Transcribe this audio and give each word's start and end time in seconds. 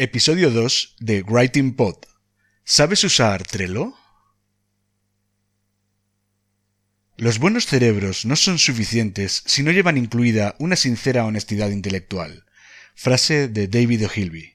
Episodio 0.00 0.52
2 0.52 0.94
de 1.00 1.24
Writing 1.24 1.74
Pod. 1.74 1.96
¿Sabes 2.62 3.02
usar 3.02 3.42
Trello? 3.42 3.94
Los 7.16 7.40
buenos 7.40 7.66
cerebros 7.66 8.24
no 8.24 8.36
son 8.36 8.60
suficientes 8.60 9.42
si 9.44 9.64
no 9.64 9.72
llevan 9.72 9.98
incluida 9.98 10.54
una 10.60 10.76
sincera 10.76 11.24
honestidad 11.24 11.70
intelectual. 11.70 12.44
Frase 12.94 13.48
de 13.48 13.66
David 13.66 14.06
O'Hilby. 14.06 14.54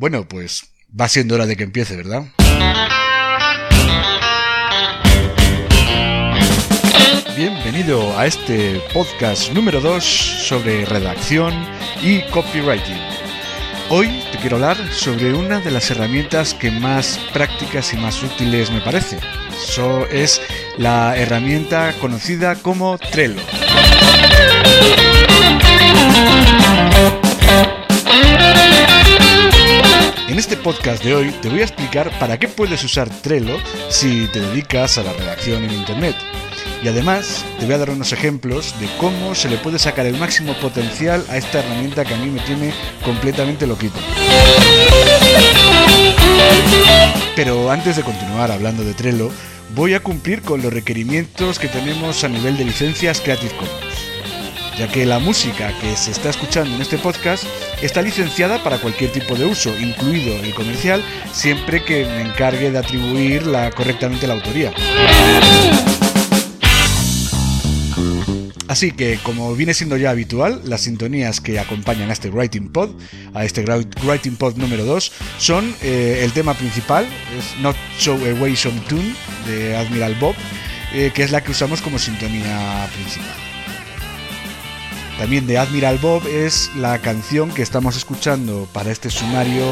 Bueno, 0.00 0.28
pues 0.28 0.62
va 0.88 1.08
siendo 1.08 1.34
hora 1.34 1.44
de 1.44 1.56
que 1.56 1.64
empiece, 1.64 1.96
¿verdad? 1.96 2.22
Bienvenido 7.36 8.16
a 8.16 8.26
este 8.26 8.80
podcast 8.94 9.50
número 9.50 9.80
2 9.80 10.04
sobre 10.04 10.84
redacción 10.84 11.52
y 12.00 12.22
copywriting. 12.30 12.96
Hoy 13.90 14.22
te 14.30 14.38
quiero 14.38 14.54
hablar 14.54 14.76
sobre 14.92 15.34
una 15.34 15.58
de 15.58 15.72
las 15.72 15.90
herramientas 15.90 16.54
que 16.54 16.70
más 16.70 17.18
prácticas 17.32 17.92
y 17.92 17.96
más 17.96 18.22
útiles 18.22 18.70
me 18.70 18.80
parece. 18.80 19.18
Eso 19.50 20.06
es 20.06 20.40
la 20.76 21.16
herramienta 21.16 21.92
conocida 22.00 22.54
como 22.54 22.98
Trello. 22.98 23.42
En 30.38 30.42
este 30.42 30.56
podcast 30.56 31.02
de 31.02 31.16
hoy 31.16 31.32
te 31.42 31.48
voy 31.48 31.62
a 31.62 31.64
explicar 31.64 32.16
para 32.20 32.38
qué 32.38 32.46
puedes 32.46 32.84
usar 32.84 33.10
Trello 33.10 33.56
si 33.88 34.28
te 34.28 34.38
dedicas 34.38 34.96
a 34.96 35.02
la 35.02 35.12
redacción 35.12 35.64
en 35.64 35.72
Internet. 35.72 36.14
Y 36.80 36.86
además 36.86 37.44
te 37.58 37.66
voy 37.66 37.74
a 37.74 37.78
dar 37.78 37.90
unos 37.90 38.12
ejemplos 38.12 38.72
de 38.78 38.88
cómo 38.98 39.34
se 39.34 39.48
le 39.48 39.56
puede 39.56 39.80
sacar 39.80 40.06
el 40.06 40.16
máximo 40.16 40.54
potencial 40.60 41.24
a 41.28 41.36
esta 41.36 41.58
herramienta 41.58 42.04
que 42.04 42.14
a 42.14 42.18
mí 42.18 42.30
me 42.30 42.38
tiene 42.42 42.72
completamente 43.04 43.66
loquito. 43.66 43.98
Pero 47.34 47.72
antes 47.72 47.96
de 47.96 48.04
continuar 48.04 48.52
hablando 48.52 48.84
de 48.84 48.94
Trello, 48.94 49.32
voy 49.74 49.94
a 49.94 50.00
cumplir 50.04 50.42
con 50.42 50.62
los 50.62 50.72
requerimientos 50.72 51.58
que 51.58 51.66
tenemos 51.66 52.22
a 52.22 52.28
nivel 52.28 52.56
de 52.56 52.64
licencias 52.64 53.20
Creative 53.20 53.56
Commons 53.56 53.87
ya 54.78 54.86
que 54.86 55.04
la 55.04 55.18
música 55.18 55.72
que 55.80 55.96
se 55.96 56.12
está 56.12 56.30
escuchando 56.30 56.74
en 56.74 56.80
este 56.80 56.98
podcast 56.98 57.44
está 57.82 58.00
licenciada 58.00 58.62
para 58.62 58.78
cualquier 58.78 59.10
tipo 59.10 59.34
de 59.34 59.44
uso, 59.44 59.76
incluido 59.78 60.36
el 60.36 60.54
comercial, 60.54 61.02
siempre 61.32 61.84
que 61.84 62.04
me 62.04 62.22
encargue 62.22 62.70
de 62.70 62.78
atribuirla 62.78 63.70
correctamente 63.72 64.28
la 64.28 64.34
autoría. 64.34 64.72
Así 68.68 68.92
que, 68.92 69.18
como 69.22 69.54
viene 69.56 69.74
siendo 69.74 69.96
ya 69.96 70.10
habitual, 70.10 70.60
las 70.64 70.82
sintonías 70.82 71.40
que 71.40 71.58
acompañan 71.58 72.10
a 72.10 72.12
este 72.12 72.30
Writing 72.30 72.68
Pod, 72.68 72.90
a 73.34 73.44
este 73.44 73.64
Writing 73.64 74.36
Pod 74.36 74.56
número 74.56 74.84
2, 74.84 75.12
son 75.38 75.74
eh, 75.82 76.20
el 76.22 76.32
tema 76.32 76.54
principal, 76.54 77.06
es 77.36 77.60
Not 77.60 77.76
Show 77.98 78.16
Away 78.16 78.54
Some 78.54 78.80
Tune, 78.88 79.14
de 79.46 79.76
Admiral 79.76 80.14
Bob, 80.20 80.36
eh, 80.92 81.10
que 81.14 81.22
es 81.22 81.32
la 81.32 81.42
que 81.42 81.50
usamos 81.50 81.80
como 81.80 81.98
sintonía 81.98 82.88
principal. 82.94 83.47
También 85.18 85.48
de 85.48 85.58
Admiral 85.58 85.98
Bob 85.98 86.22
es 86.28 86.70
la 86.76 86.98
canción 87.00 87.50
que 87.50 87.62
estamos 87.62 87.96
escuchando 87.96 88.68
para 88.72 88.92
este 88.92 89.10
sumario 89.10 89.64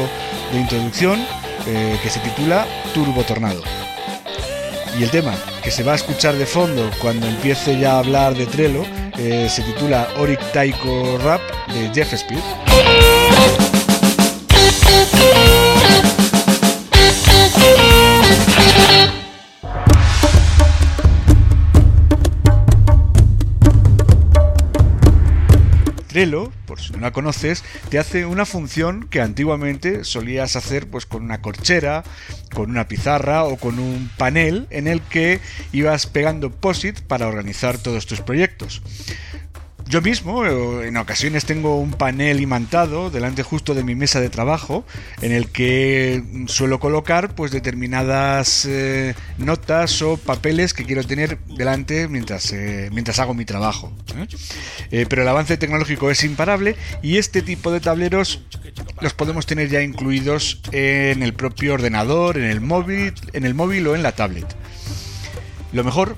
de 0.51 0.59
introducción 0.59 1.25
eh, 1.65 1.97
que 2.03 2.09
se 2.09 2.19
titula 2.19 2.67
Turbo 2.93 3.23
Tornado. 3.23 3.61
Y 4.99 5.03
el 5.03 5.09
tema 5.09 5.33
que 5.63 5.71
se 5.71 5.83
va 5.83 5.93
a 5.93 5.95
escuchar 5.95 6.35
de 6.35 6.45
fondo 6.45 6.89
cuando 7.01 7.27
empiece 7.27 7.79
ya 7.79 7.93
a 7.93 7.99
hablar 7.99 8.35
de 8.35 8.45
Trello 8.45 8.83
eh, 9.17 9.47
se 9.49 9.61
titula 9.63 10.09
Oric 10.17 10.39
Taiko 10.51 11.17
Rap 11.19 11.41
de 11.73 11.91
Jeff 11.93 12.13
Speed. 12.13 13.06
Por 26.65 26.81
si 26.81 26.93
no 26.93 26.99
la 27.01 27.11
conoces, 27.11 27.63
te 27.89 27.99
hace 27.99 28.25
una 28.25 28.47
función 28.47 29.07
que 29.07 29.21
antiguamente 29.21 30.03
solías 30.03 30.55
hacer 30.55 30.89
pues 30.89 31.05
con 31.05 31.23
una 31.23 31.43
corchera, 31.43 32.03
con 32.55 32.71
una 32.71 32.87
pizarra 32.87 33.43
o 33.43 33.57
con 33.57 33.77
un 33.77 34.09
panel 34.17 34.65
en 34.71 34.87
el 34.87 35.01
que 35.01 35.39
ibas 35.73 36.07
pegando 36.07 36.49
POSIT 36.49 37.01
para 37.01 37.27
organizar 37.27 37.77
todos 37.77 38.07
tus 38.07 38.21
proyectos. 38.21 38.81
Yo 39.89 40.01
mismo 40.01 40.45
en 40.45 40.97
ocasiones 40.97 41.45
tengo 41.45 41.79
un 41.79 41.91
panel 41.91 42.41
imantado 42.41 43.09
delante 43.09 43.41
justo 43.41 43.73
de 43.73 43.83
mi 43.83 43.95
mesa 43.95 44.19
de 44.19 44.29
trabajo 44.29 44.85
en 45.21 45.31
el 45.31 45.49
que 45.49 46.23
suelo 46.47 46.79
colocar 46.79 47.33
pues 47.35 47.51
determinadas 47.51 48.65
eh, 48.65 49.15
notas 49.37 50.01
o 50.01 50.17
papeles 50.17 50.73
que 50.73 50.83
quiero 50.83 51.05
tener 51.05 51.37
delante 51.55 52.09
mientras, 52.09 52.51
eh, 52.51 52.89
mientras 52.91 53.19
hago 53.19 53.33
mi 53.33 53.45
trabajo. 53.45 53.93
¿eh? 54.17 54.27
Eh, 54.91 55.05
pero 55.07 55.21
el 55.21 55.27
avance 55.29 55.55
tecnológico 55.55 56.11
es 56.11 56.21
imparable 56.25 56.75
y 57.01 57.17
este 57.17 57.41
tipo 57.41 57.71
de 57.71 57.79
tableros 57.79 58.41
los 58.99 59.13
podemos 59.13 59.45
tener 59.45 59.69
ya 59.69 59.81
incluidos 59.81 60.59
en 60.73 61.23
el 61.23 61.33
propio 61.33 61.75
ordenador, 61.75 62.37
en 62.37 62.43
el 62.43 62.59
móvil, 62.59 63.13
en 63.31 63.45
el 63.45 63.53
móvil 63.53 63.87
o 63.87 63.95
en 63.95 64.03
la 64.03 64.11
tablet. 64.11 64.53
Lo 65.71 65.85
mejor 65.85 66.17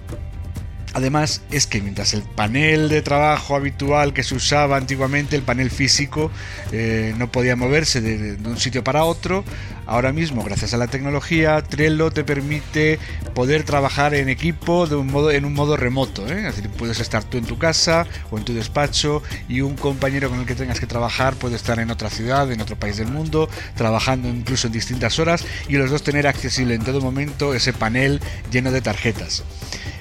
Además 0.93 1.41
es 1.51 1.67
que 1.67 1.81
mientras 1.81 2.13
el 2.13 2.23
panel 2.23 2.89
de 2.89 3.01
trabajo 3.01 3.55
habitual 3.55 4.13
que 4.13 4.23
se 4.23 4.35
usaba 4.35 4.77
antiguamente, 4.77 5.35
el 5.35 5.43
panel 5.43 5.69
físico, 5.69 6.31
eh, 6.71 7.13
no 7.17 7.31
podía 7.31 7.55
moverse 7.55 8.01
de, 8.01 8.37
un 8.47 8.57
sitio 8.57 8.83
para 8.83 9.03
otro, 9.03 9.43
ahora 9.85 10.11
mismo 10.11 10.43
gracias 10.43 10.73
a 10.73 10.77
la 10.77 10.87
tecnología 10.87 11.61
Trello 11.61 12.11
te 12.11 12.23
permite 12.23 12.99
poder 13.33 13.63
trabajar 13.63 14.13
en 14.13 14.29
equipo 14.29 14.87
de 14.87 14.95
un 14.95 15.07
modo, 15.07 15.31
en 15.31 15.45
un 15.45 15.53
modo 15.53 15.77
remoto. 15.77 16.27
¿eh? 16.27 16.47
Es 16.47 16.55
decir, 16.55 16.69
puedes 16.71 16.99
estar 16.99 17.23
tú 17.23 17.37
en 17.37 17.45
tu 17.45 17.57
casa 17.57 18.07
o 18.31 18.37
en 18.37 18.43
tu 18.43 18.53
despacho 18.53 19.21
y 19.47 19.61
un 19.61 19.75
compañero 19.75 20.29
con 20.29 20.39
el 20.39 20.45
que 20.45 20.55
tengas 20.55 20.79
que 20.79 20.87
trabajar 20.87 21.35
puede 21.35 21.55
estar 21.55 21.79
en 21.79 21.91
otra 21.91 22.09
ciudad, 22.09 22.51
en 22.51 22.61
otro 22.61 22.77
país 22.77 22.97
del 22.97 23.07
mundo, 23.07 23.49
trabajando 23.75 24.27
incluso 24.27 24.67
en 24.67 24.73
distintas 24.73 25.19
horas 25.19 25.45
y 25.67 25.73
los 25.73 25.91
dos 25.91 26.03
tener 26.03 26.27
accesible 26.27 26.73
en 26.73 26.83
todo 26.83 27.01
momento 27.01 27.53
ese 27.53 27.73
panel 27.73 28.19
lleno 28.51 28.71
de 28.71 28.81
tarjetas. 28.81 29.43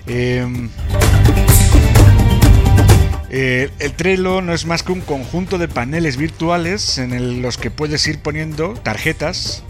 Eh, 0.08 0.46
Eh, 3.31 3.70
el 3.78 3.93
Trello 3.93 4.40
no 4.40 4.55
es 4.55 4.64
más 4.64 4.82
que 4.82 4.93
un 4.93 5.02
conjunto 5.02 5.58
de 5.58 5.69
paneles 5.69 6.16
virtuales 6.16 6.96
en 6.96 7.43
los 7.43 7.58
que 7.58 7.70
puedes 7.70 8.06
ir 8.06 8.20
poniendo 8.20 8.72
tarjetas 8.72 9.62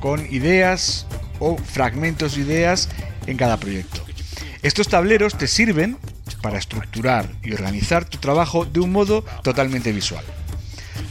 con 0.00 0.26
ideas 0.32 1.06
o 1.38 1.56
fragmentos 1.56 2.34
de 2.34 2.42
ideas 2.42 2.88
en 3.26 3.36
cada 3.36 3.58
proyecto. 3.58 4.02
Estos 4.62 4.88
tableros 4.88 5.38
te 5.38 5.46
sirven 5.46 5.98
para 6.42 6.58
estructurar 6.58 7.30
y 7.42 7.52
organizar 7.52 8.04
tu 8.04 8.18
trabajo 8.18 8.64
de 8.64 8.80
un 8.80 8.90
modo 8.90 9.24
totalmente 9.42 9.92
visual. 9.92 10.24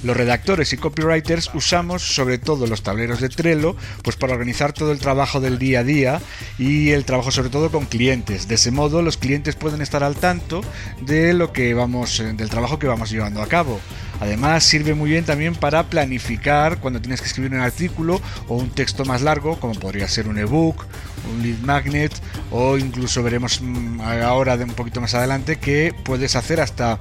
Los 0.05 0.15
redactores 0.15 0.71
y 0.71 0.77
copywriters 0.77 1.49
usamos 1.55 2.03
sobre 2.03 2.37
todo 2.37 2.67
los 2.67 2.83
tableros 2.83 3.21
de 3.21 3.29
Trello 3.29 3.75
pues 4.03 4.15
para 4.15 4.33
organizar 4.33 4.71
todo 4.71 4.91
el 4.91 4.99
trabajo 4.99 5.39
del 5.39 5.57
día 5.57 5.79
a 5.79 5.83
día 5.83 6.21
y 6.59 6.91
el 6.91 7.05
trabajo 7.05 7.31
sobre 7.31 7.49
todo 7.49 7.71
con 7.71 7.87
clientes. 7.87 8.47
De 8.47 8.53
ese 8.53 8.69
modo 8.69 9.01
los 9.01 9.17
clientes 9.17 9.55
pueden 9.55 9.81
estar 9.81 10.03
al 10.03 10.15
tanto 10.15 10.61
de 11.01 11.33
lo 11.33 11.51
que 11.51 11.73
vamos 11.73 12.19
eh, 12.19 12.33
del 12.33 12.51
trabajo 12.51 12.77
que 12.77 12.85
vamos 12.85 13.09
llevando 13.09 13.41
a 13.41 13.47
cabo. 13.47 13.79
Además 14.19 14.63
sirve 14.63 14.93
muy 14.93 15.09
bien 15.09 15.25
también 15.25 15.55
para 15.55 15.83
planificar 15.83 16.79
cuando 16.79 17.01
tienes 17.01 17.21
que 17.21 17.27
escribir 17.27 17.53
un 17.53 17.59
artículo 17.59 18.21
o 18.47 18.55
un 18.55 18.69
texto 18.69 19.05
más 19.05 19.21
largo, 19.21 19.59
como 19.59 19.73
podría 19.73 20.07
ser 20.07 20.27
un 20.27 20.37
ebook, 20.37 20.85
un 21.31 21.43
lead 21.43 21.59
magnet 21.59 22.13
o 22.51 22.77
incluso 22.77 23.23
veremos 23.23 23.61
mm, 23.61 24.01
ahora 24.01 24.57
de 24.57 24.63
un 24.63 24.71
poquito 24.71 25.01
más 25.01 25.13
adelante 25.15 25.57
que 25.57 25.93
puedes 26.03 26.35
hacer 26.35 26.61
hasta 26.61 26.99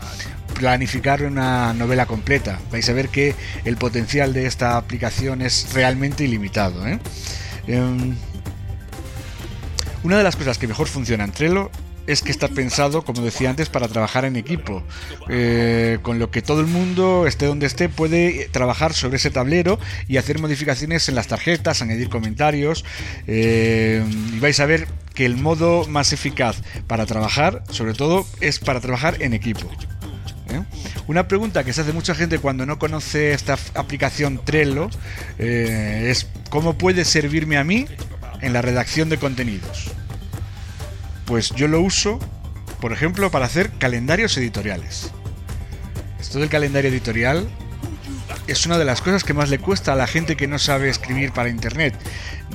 planificar 0.54 1.22
una 1.22 1.72
novela 1.72 2.06
completa. 2.06 2.58
Vais 2.70 2.88
a 2.88 2.92
ver 2.92 3.08
que 3.08 3.34
el 3.64 3.76
potencial 3.76 4.32
de 4.32 4.46
esta 4.46 4.76
aplicación 4.76 5.42
es 5.42 5.68
realmente 5.74 6.24
ilimitado. 6.24 6.86
¿eh? 6.86 6.98
Em, 7.66 8.14
una 10.02 10.18
de 10.18 10.22
las 10.22 10.36
cosas 10.36 10.58
que 10.58 10.66
mejor 10.66 10.86
funciona 10.86 11.24
en 11.24 11.32
Trello 11.32 11.70
es 12.06 12.22
que 12.22 12.30
está 12.30 12.48
pensado, 12.48 13.02
como 13.02 13.22
decía 13.22 13.50
antes, 13.50 13.68
para 13.68 13.88
trabajar 13.88 14.24
en 14.24 14.36
equipo, 14.36 14.82
eh, 15.28 15.98
con 16.02 16.18
lo 16.18 16.30
que 16.30 16.42
todo 16.42 16.60
el 16.60 16.66
mundo, 16.66 17.26
esté 17.26 17.46
donde 17.46 17.66
esté, 17.66 17.88
puede 17.88 18.48
trabajar 18.50 18.92
sobre 18.94 19.16
ese 19.16 19.30
tablero 19.30 19.78
y 20.08 20.18
hacer 20.18 20.38
modificaciones 20.38 21.08
en 21.08 21.14
las 21.14 21.28
tarjetas, 21.28 21.82
añadir 21.82 22.08
comentarios, 22.08 22.84
eh, 23.26 24.04
y 24.32 24.38
vais 24.38 24.60
a 24.60 24.66
ver 24.66 24.86
que 25.14 25.24
el 25.24 25.36
modo 25.36 25.86
más 25.86 26.12
eficaz 26.12 26.62
para 26.86 27.06
trabajar, 27.06 27.62
sobre 27.70 27.94
todo, 27.94 28.26
es 28.40 28.58
para 28.58 28.80
trabajar 28.80 29.22
en 29.22 29.32
equipo. 29.32 29.70
¿eh? 30.50 30.62
Una 31.06 31.28
pregunta 31.28 31.64
que 31.64 31.72
se 31.72 31.82
hace 31.82 31.92
mucha 31.92 32.14
gente 32.14 32.38
cuando 32.38 32.66
no 32.66 32.78
conoce 32.78 33.32
esta 33.32 33.56
aplicación 33.74 34.40
Trello 34.44 34.90
es 35.38 36.26
¿cómo 36.50 36.76
puede 36.76 37.04
servirme 37.04 37.56
a 37.56 37.64
mí 37.64 37.86
en 38.40 38.52
la 38.52 38.62
redacción 38.62 39.08
de 39.08 39.18
contenidos? 39.18 39.90
Pues 41.26 41.50
yo 41.50 41.68
lo 41.68 41.80
uso, 41.80 42.18
por 42.80 42.92
ejemplo, 42.92 43.30
para 43.30 43.46
hacer 43.46 43.70
calendarios 43.78 44.36
editoriales. 44.36 45.10
Esto 46.20 46.38
del 46.38 46.48
calendario 46.48 46.90
editorial 46.90 47.48
es 48.46 48.66
una 48.66 48.78
de 48.78 48.84
las 48.84 49.00
cosas 49.00 49.24
que 49.24 49.34
más 49.34 49.48
le 49.50 49.58
cuesta 49.58 49.92
a 49.92 49.96
la 49.96 50.06
gente 50.06 50.36
que 50.36 50.46
no 50.46 50.58
sabe 50.58 50.88
escribir 50.88 51.32
para 51.32 51.48
internet. 51.48 51.94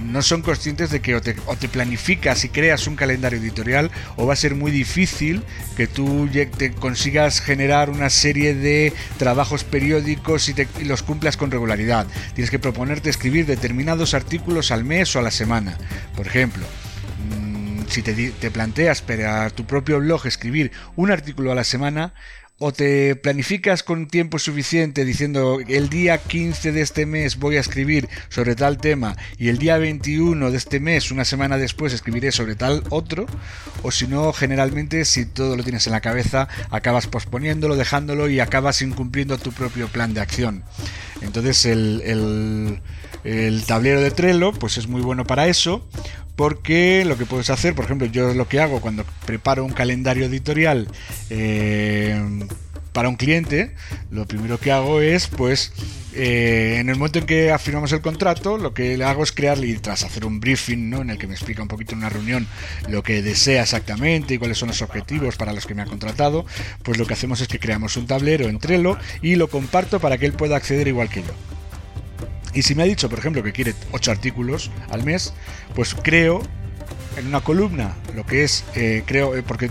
No 0.01 0.21
son 0.21 0.41
conscientes 0.41 0.91
de 0.91 1.01
que 1.01 1.15
o 1.15 1.21
te, 1.21 1.33
planificas 1.67 2.45
y 2.45 2.49
creas 2.49 2.87
un 2.87 2.95
calendario 2.95 3.39
editorial 3.39 3.91
o 4.15 4.25
va 4.27 4.33
a 4.33 4.37
ser 4.37 4.55
muy 4.55 4.71
difícil 4.71 5.43
que 5.75 5.87
tú 5.87 6.29
te 6.57 6.71
consigas 6.73 7.41
generar 7.41 7.89
una 7.89 8.09
serie 8.09 8.53
de 8.53 8.93
trabajos 9.17 9.63
periódicos 9.63 10.47
y, 10.49 10.55
y 10.79 10.83
los 10.85 11.03
cumplas 11.03 11.37
con 11.37 11.51
regularidad. 11.51 12.07
Tienes 12.33 12.51
que 12.51 12.59
proponerte 12.59 13.09
escribir 13.09 13.45
determinados 13.45 14.13
artículos 14.13 14.71
al 14.71 14.83
mes 14.83 15.15
o 15.15 15.19
a 15.19 15.23
la 15.23 15.31
semana. 15.31 15.77
Por 16.15 16.27
ejemplo, 16.27 16.65
si 17.89 18.01
te, 18.01 18.51
planteas 18.51 19.01
para 19.01 19.49
tu 19.49 19.65
propio 19.65 19.99
blog 19.99 20.25
escribir 20.25 20.71
un 20.95 21.11
artículo 21.11 21.51
a 21.51 21.55
la 21.55 21.63
semana, 21.63 22.13
o 22.61 22.73
te 22.73 23.15
planificas 23.15 23.83
con 23.83 24.07
tiempo 24.07 24.37
suficiente 24.37 25.05
diciendo 25.05 25.59
el 25.65 25.87
día 25.87 26.17
15 26.17 26.73
de 26.73 26.81
este 26.81 27.05
mes 27.05 27.37
voy 27.37 27.55
a 27.55 27.61
escribir 27.61 28.09
sobre 28.27 28.53
tal 28.53 28.77
tema 28.77 29.15
y 29.37 29.47
el 29.47 29.57
día 29.57 29.77
21 29.77 30.51
de 30.51 30.57
este 30.57 30.81
mes, 30.81 31.09
una 31.09 31.23
semana 31.23 31.57
después, 31.57 31.93
escribiré 31.93 32.33
sobre 32.33 32.55
tal 32.55 32.83
otro, 32.89 33.27
o 33.81 33.91
si 33.91 34.07
no, 34.07 34.33
generalmente 34.33 35.05
si 35.05 35.25
todo 35.25 35.55
lo 35.55 35.63
tienes 35.63 35.87
en 35.87 35.93
la 35.93 36.01
cabeza, 36.01 36.49
acabas 36.69 37.07
posponiéndolo, 37.07 37.77
dejándolo 37.77 38.27
y 38.27 38.41
acabas 38.41 38.81
incumpliendo 38.81 39.37
tu 39.37 39.53
propio 39.53 39.87
plan 39.87 40.13
de 40.13 40.19
acción. 40.19 40.63
Entonces 41.21 41.65
el, 41.65 42.01
el, 42.05 42.81
el 43.23 43.65
tablero 43.65 44.01
de 44.01 44.11
Trello 44.11 44.53
pues 44.53 44.77
es 44.77 44.87
muy 44.87 45.01
bueno 45.01 45.25
para 45.25 45.47
eso 45.47 45.85
porque 46.35 47.03
lo 47.05 47.17
que 47.17 47.25
puedes 47.25 47.49
hacer, 47.49 47.75
por 47.75 47.83
ejemplo, 47.83 48.07
yo 48.07 48.33
lo 48.33 48.47
que 48.47 48.61
hago 48.61 48.79
cuando 48.79 49.03
preparo 49.25 49.65
un 49.65 49.73
calendario 49.73 50.25
editorial 50.25 50.87
eh, 51.29 52.17
para 52.93 53.09
un 53.09 53.17
cliente, 53.17 53.75
lo 54.09 54.25
primero 54.25 54.57
que 54.57 54.71
hago 54.71 55.01
es, 55.01 55.27
pues, 55.27 55.73
eh, 56.13 56.77
en 56.79 56.87
el 56.87 56.95
momento 56.95 57.19
en 57.19 57.25
que 57.25 57.51
afirmamos 57.51 57.91
el 57.91 57.99
contrato, 57.99 58.57
lo 58.57 58.73
que 58.73 59.03
hago 59.03 59.21
es 59.23 59.33
crearle, 59.33 59.67
y 59.67 59.75
tras 59.75 60.03
hacer 60.03 60.25
un 60.25 60.39
briefing, 60.39 60.89
¿no? 60.89 61.01
En 61.01 61.09
el 61.09 61.17
que 61.17 61.27
me 61.27 61.33
explica 61.33 61.61
un 61.61 61.67
poquito 61.67 61.91
en 61.91 61.99
una 61.99 62.09
reunión 62.09 62.47
lo 62.87 63.03
que 63.03 63.21
desea 63.21 63.63
exactamente 63.63 64.33
y 64.33 64.37
cuáles 64.37 64.57
son 64.57 64.69
los 64.69 64.81
objetivos 64.81 65.35
para 65.35 65.51
los 65.51 65.65
que 65.65 65.75
me 65.75 65.81
ha 65.81 65.85
contratado, 65.85 66.45
pues 66.83 66.97
lo 66.97 67.05
que 67.05 67.15
hacemos 67.15 67.41
es 67.41 67.49
que 67.49 67.59
creamos 67.59 67.97
un 67.97 68.07
tablero 68.07 68.47
en 68.47 68.59
Trello 68.59 68.97
y 69.21 69.35
lo 69.35 69.49
comparto 69.49 69.99
para 69.99 70.17
que 70.17 70.25
él 70.25 70.31
pueda 70.33 70.55
acceder 70.55 70.87
igual 70.87 71.09
que 71.09 71.21
yo. 71.21 71.58
Y 72.53 72.63
si 72.63 72.75
me 72.75 72.83
ha 72.83 72.85
dicho, 72.85 73.09
por 73.09 73.19
ejemplo, 73.19 73.43
que 73.43 73.51
quiere 73.51 73.75
8 73.91 74.11
artículos 74.11 74.71
al 74.89 75.03
mes, 75.03 75.33
pues 75.75 75.95
creo 75.95 76.41
en 77.17 77.27
una 77.27 77.41
columna 77.41 77.95
lo 78.15 78.25
que 78.25 78.43
es, 78.43 78.63
eh, 78.75 79.03
creo, 79.05 79.35
eh, 79.35 79.43
porque 79.43 79.69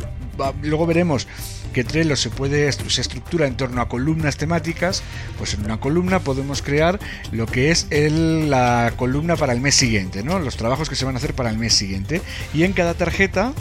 luego 0.62 0.86
veremos 0.86 1.26
que 1.72 1.84
Trello 1.84 2.16
se 2.16 2.30
puede 2.30 2.70
se 2.72 3.00
estructura 3.00 3.46
en 3.46 3.56
torno 3.56 3.80
a 3.80 3.88
columnas 3.88 4.36
temáticas, 4.36 5.02
pues 5.36 5.54
en 5.54 5.64
una 5.64 5.78
columna 5.80 6.20
podemos 6.20 6.62
crear 6.62 6.98
lo 7.30 7.46
que 7.46 7.70
es 7.70 7.86
la 7.90 8.92
columna 8.96 9.36
para 9.36 9.52
el 9.52 9.60
mes 9.60 9.74
siguiente, 9.74 10.22
¿no? 10.22 10.38
Los 10.38 10.56
trabajos 10.56 10.88
que 10.88 10.96
se 10.96 11.04
van 11.04 11.14
a 11.14 11.18
hacer 11.18 11.34
para 11.34 11.50
el 11.50 11.58
mes 11.58 11.74
siguiente. 11.74 12.22
Y 12.54 12.64
en 12.64 12.72
cada 12.72 12.94
tarjeta 12.94 13.52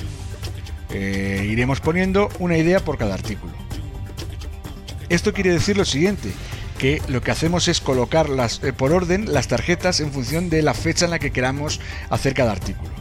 eh, 0.93 1.47
iremos 1.49 1.81
poniendo 1.81 2.29
una 2.39 2.57
idea 2.57 2.79
por 2.79 2.97
cada 2.97 3.13
artículo. 3.13 3.53
Esto 5.09 5.33
quiere 5.33 5.51
decir 5.51 5.77
lo 5.77 5.85
siguiente, 5.85 6.31
que 6.77 7.01
lo 7.07 7.21
que 7.21 7.31
hacemos 7.31 7.67
es 7.67 7.81
colocar 7.81 8.27
eh, 8.63 8.73
por 8.73 8.91
orden 8.91 9.33
las 9.33 9.47
tarjetas 9.47 9.99
en 9.99 10.11
función 10.11 10.49
de 10.49 10.61
la 10.61 10.73
fecha 10.73 11.05
en 11.05 11.11
la 11.11 11.19
que 11.19 11.31
queramos 11.31 11.79
hacer 12.09 12.33
cada 12.33 12.51
artículo. 12.51 12.91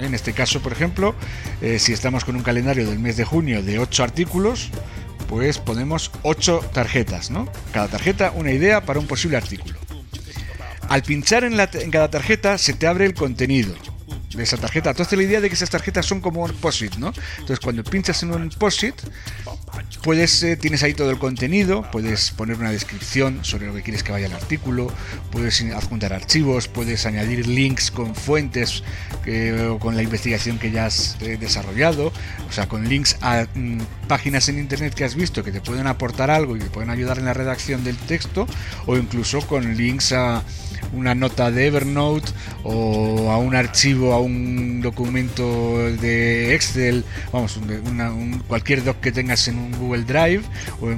En 0.00 0.14
este 0.14 0.32
caso, 0.32 0.60
por 0.60 0.72
ejemplo, 0.72 1.14
eh, 1.62 1.78
si 1.78 1.92
estamos 1.92 2.24
con 2.24 2.36
un 2.36 2.42
calendario 2.42 2.88
del 2.88 2.98
mes 2.98 3.16
de 3.16 3.24
junio 3.24 3.62
de 3.62 3.78
8 3.78 4.04
artículos, 4.04 4.70
pues 5.28 5.58
ponemos 5.58 6.10
8 6.22 6.70
tarjetas, 6.72 7.30
¿no? 7.30 7.48
Cada 7.72 7.88
tarjeta 7.88 8.32
una 8.34 8.52
idea 8.52 8.84
para 8.84 9.00
un 9.00 9.06
posible 9.06 9.36
artículo. 9.36 9.78
Al 10.88 11.02
pinchar 11.02 11.44
en, 11.44 11.56
la, 11.56 11.68
en 11.72 11.90
cada 11.90 12.10
tarjeta 12.10 12.58
se 12.58 12.74
te 12.74 12.86
abre 12.86 13.06
el 13.06 13.14
contenido 13.14 13.74
de 14.36 14.42
esa 14.42 14.56
tarjeta. 14.56 14.90
Entonces 14.90 15.16
la 15.16 15.24
idea 15.24 15.40
de 15.40 15.48
que 15.48 15.54
esas 15.54 15.70
tarjetas 15.70 16.06
son 16.06 16.20
como 16.20 16.44
un 16.44 16.52
POSIT, 16.52 16.96
¿no? 16.96 17.12
Entonces 17.38 17.60
cuando 17.60 17.82
pinchas 17.84 18.22
en 18.22 18.32
un 18.32 18.48
POSIT, 18.50 18.94
puedes, 20.02 20.42
eh, 20.42 20.56
tienes 20.56 20.82
ahí 20.82 20.94
todo 20.94 21.10
el 21.10 21.18
contenido, 21.18 21.88
puedes 21.90 22.30
poner 22.30 22.56
una 22.56 22.70
descripción 22.70 23.44
sobre 23.44 23.66
lo 23.66 23.74
que 23.74 23.82
quieres 23.82 24.02
que 24.02 24.12
vaya 24.12 24.26
el 24.26 24.32
artículo, 24.32 24.92
puedes 25.30 25.60
adjuntar 25.62 26.12
archivos, 26.12 26.68
puedes 26.68 27.06
añadir 27.06 27.46
links 27.46 27.90
con 27.90 28.14
fuentes 28.14 28.82
o 29.70 29.78
con 29.78 29.96
la 29.96 30.02
investigación 30.02 30.58
que 30.58 30.70
ya 30.70 30.86
has 30.86 31.16
eh, 31.20 31.36
desarrollado, 31.38 32.12
o 32.48 32.52
sea, 32.52 32.68
con 32.68 32.88
links 32.88 33.16
a 33.22 33.46
mm, 33.54 33.80
páginas 34.06 34.48
en 34.48 34.58
internet 34.58 34.94
que 34.94 35.04
has 35.04 35.14
visto 35.14 35.42
que 35.42 35.50
te 35.50 35.60
pueden 35.60 35.86
aportar 35.86 36.30
algo 36.30 36.56
y 36.56 36.60
te 36.60 36.66
pueden 36.66 36.90
ayudar 36.90 37.18
en 37.18 37.24
la 37.24 37.34
redacción 37.34 37.82
del 37.82 37.96
texto, 37.96 38.46
o 38.86 38.96
incluso 38.96 39.40
con 39.46 39.76
links 39.76 40.12
a 40.12 40.42
una 40.92 41.14
nota 41.14 41.50
de 41.50 41.66
Evernote 41.66 42.30
o 42.62 43.30
a 43.30 43.38
un 43.38 43.54
archivo, 43.54 44.12
a 44.12 44.20
un 44.20 44.80
documento 44.80 45.78
de 45.78 46.54
Excel, 46.54 47.04
vamos, 47.32 47.58
cualquier 48.48 48.84
doc 48.84 49.00
que 49.00 49.12
tengas 49.12 49.48
en 49.48 49.58
un 49.58 49.72
Google 49.72 50.04
Drive, 50.04 50.42
o, 50.80 50.88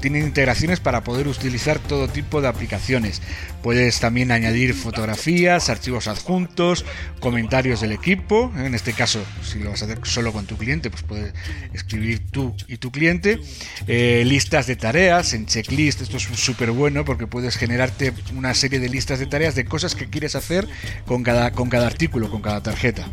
tienen 0.00 0.24
integraciones 0.24 0.80
para 0.80 1.02
poder 1.02 1.28
utilizar 1.28 1.78
todo 1.78 2.08
tipo 2.08 2.40
de 2.40 2.48
aplicaciones. 2.48 3.22
Puedes 3.62 3.98
también 4.00 4.30
añadir 4.30 4.74
fotografías, 4.74 5.68
archivos 5.68 6.06
adjuntos, 6.06 6.84
comentarios 7.20 7.80
del 7.80 7.92
equipo, 7.92 8.52
en 8.56 8.74
este 8.74 8.92
caso, 8.92 9.24
si 9.42 9.58
lo 9.58 9.70
vas 9.70 9.82
a 9.82 9.86
hacer 9.86 9.98
solo 10.04 10.32
con 10.32 10.46
tu 10.46 10.56
cliente, 10.56 10.90
pues 10.90 11.02
puedes 11.02 11.34
escribir 11.72 12.20
tú 12.30 12.54
y 12.68 12.76
tu 12.76 12.90
cliente, 12.92 13.40
eh, 13.86 14.22
listas 14.24 14.66
de 14.66 14.76
tareas 14.76 15.32
en 15.32 15.46
checklist, 15.46 16.02
esto 16.02 16.16
es 16.16 16.24
súper 16.24 16.70
bueno 16.70 17.04
porque 17.04 17.26
puedes 17.26 17.56
generarte 17.56 18.12
una 18.36 18.54
serie 18.54 18.78
de 18.78 18.88
listas 18.88 19.18
de 19.18 19.26
tareas 19.26 19.35
de 19.38 19.66
cosas 19.66 19.94
que 19.94 20.08
quieres 20.08 20.34
hacer 20.34 20.66
con 21.06 21.22
cada, 21.22 21.52
con 21.52 21.68
cada 21.68 21.86
artículo, 21.86 22.30
con 22.30 22.40
cada 22.40 22.62
tarjeta. 22.62 23.06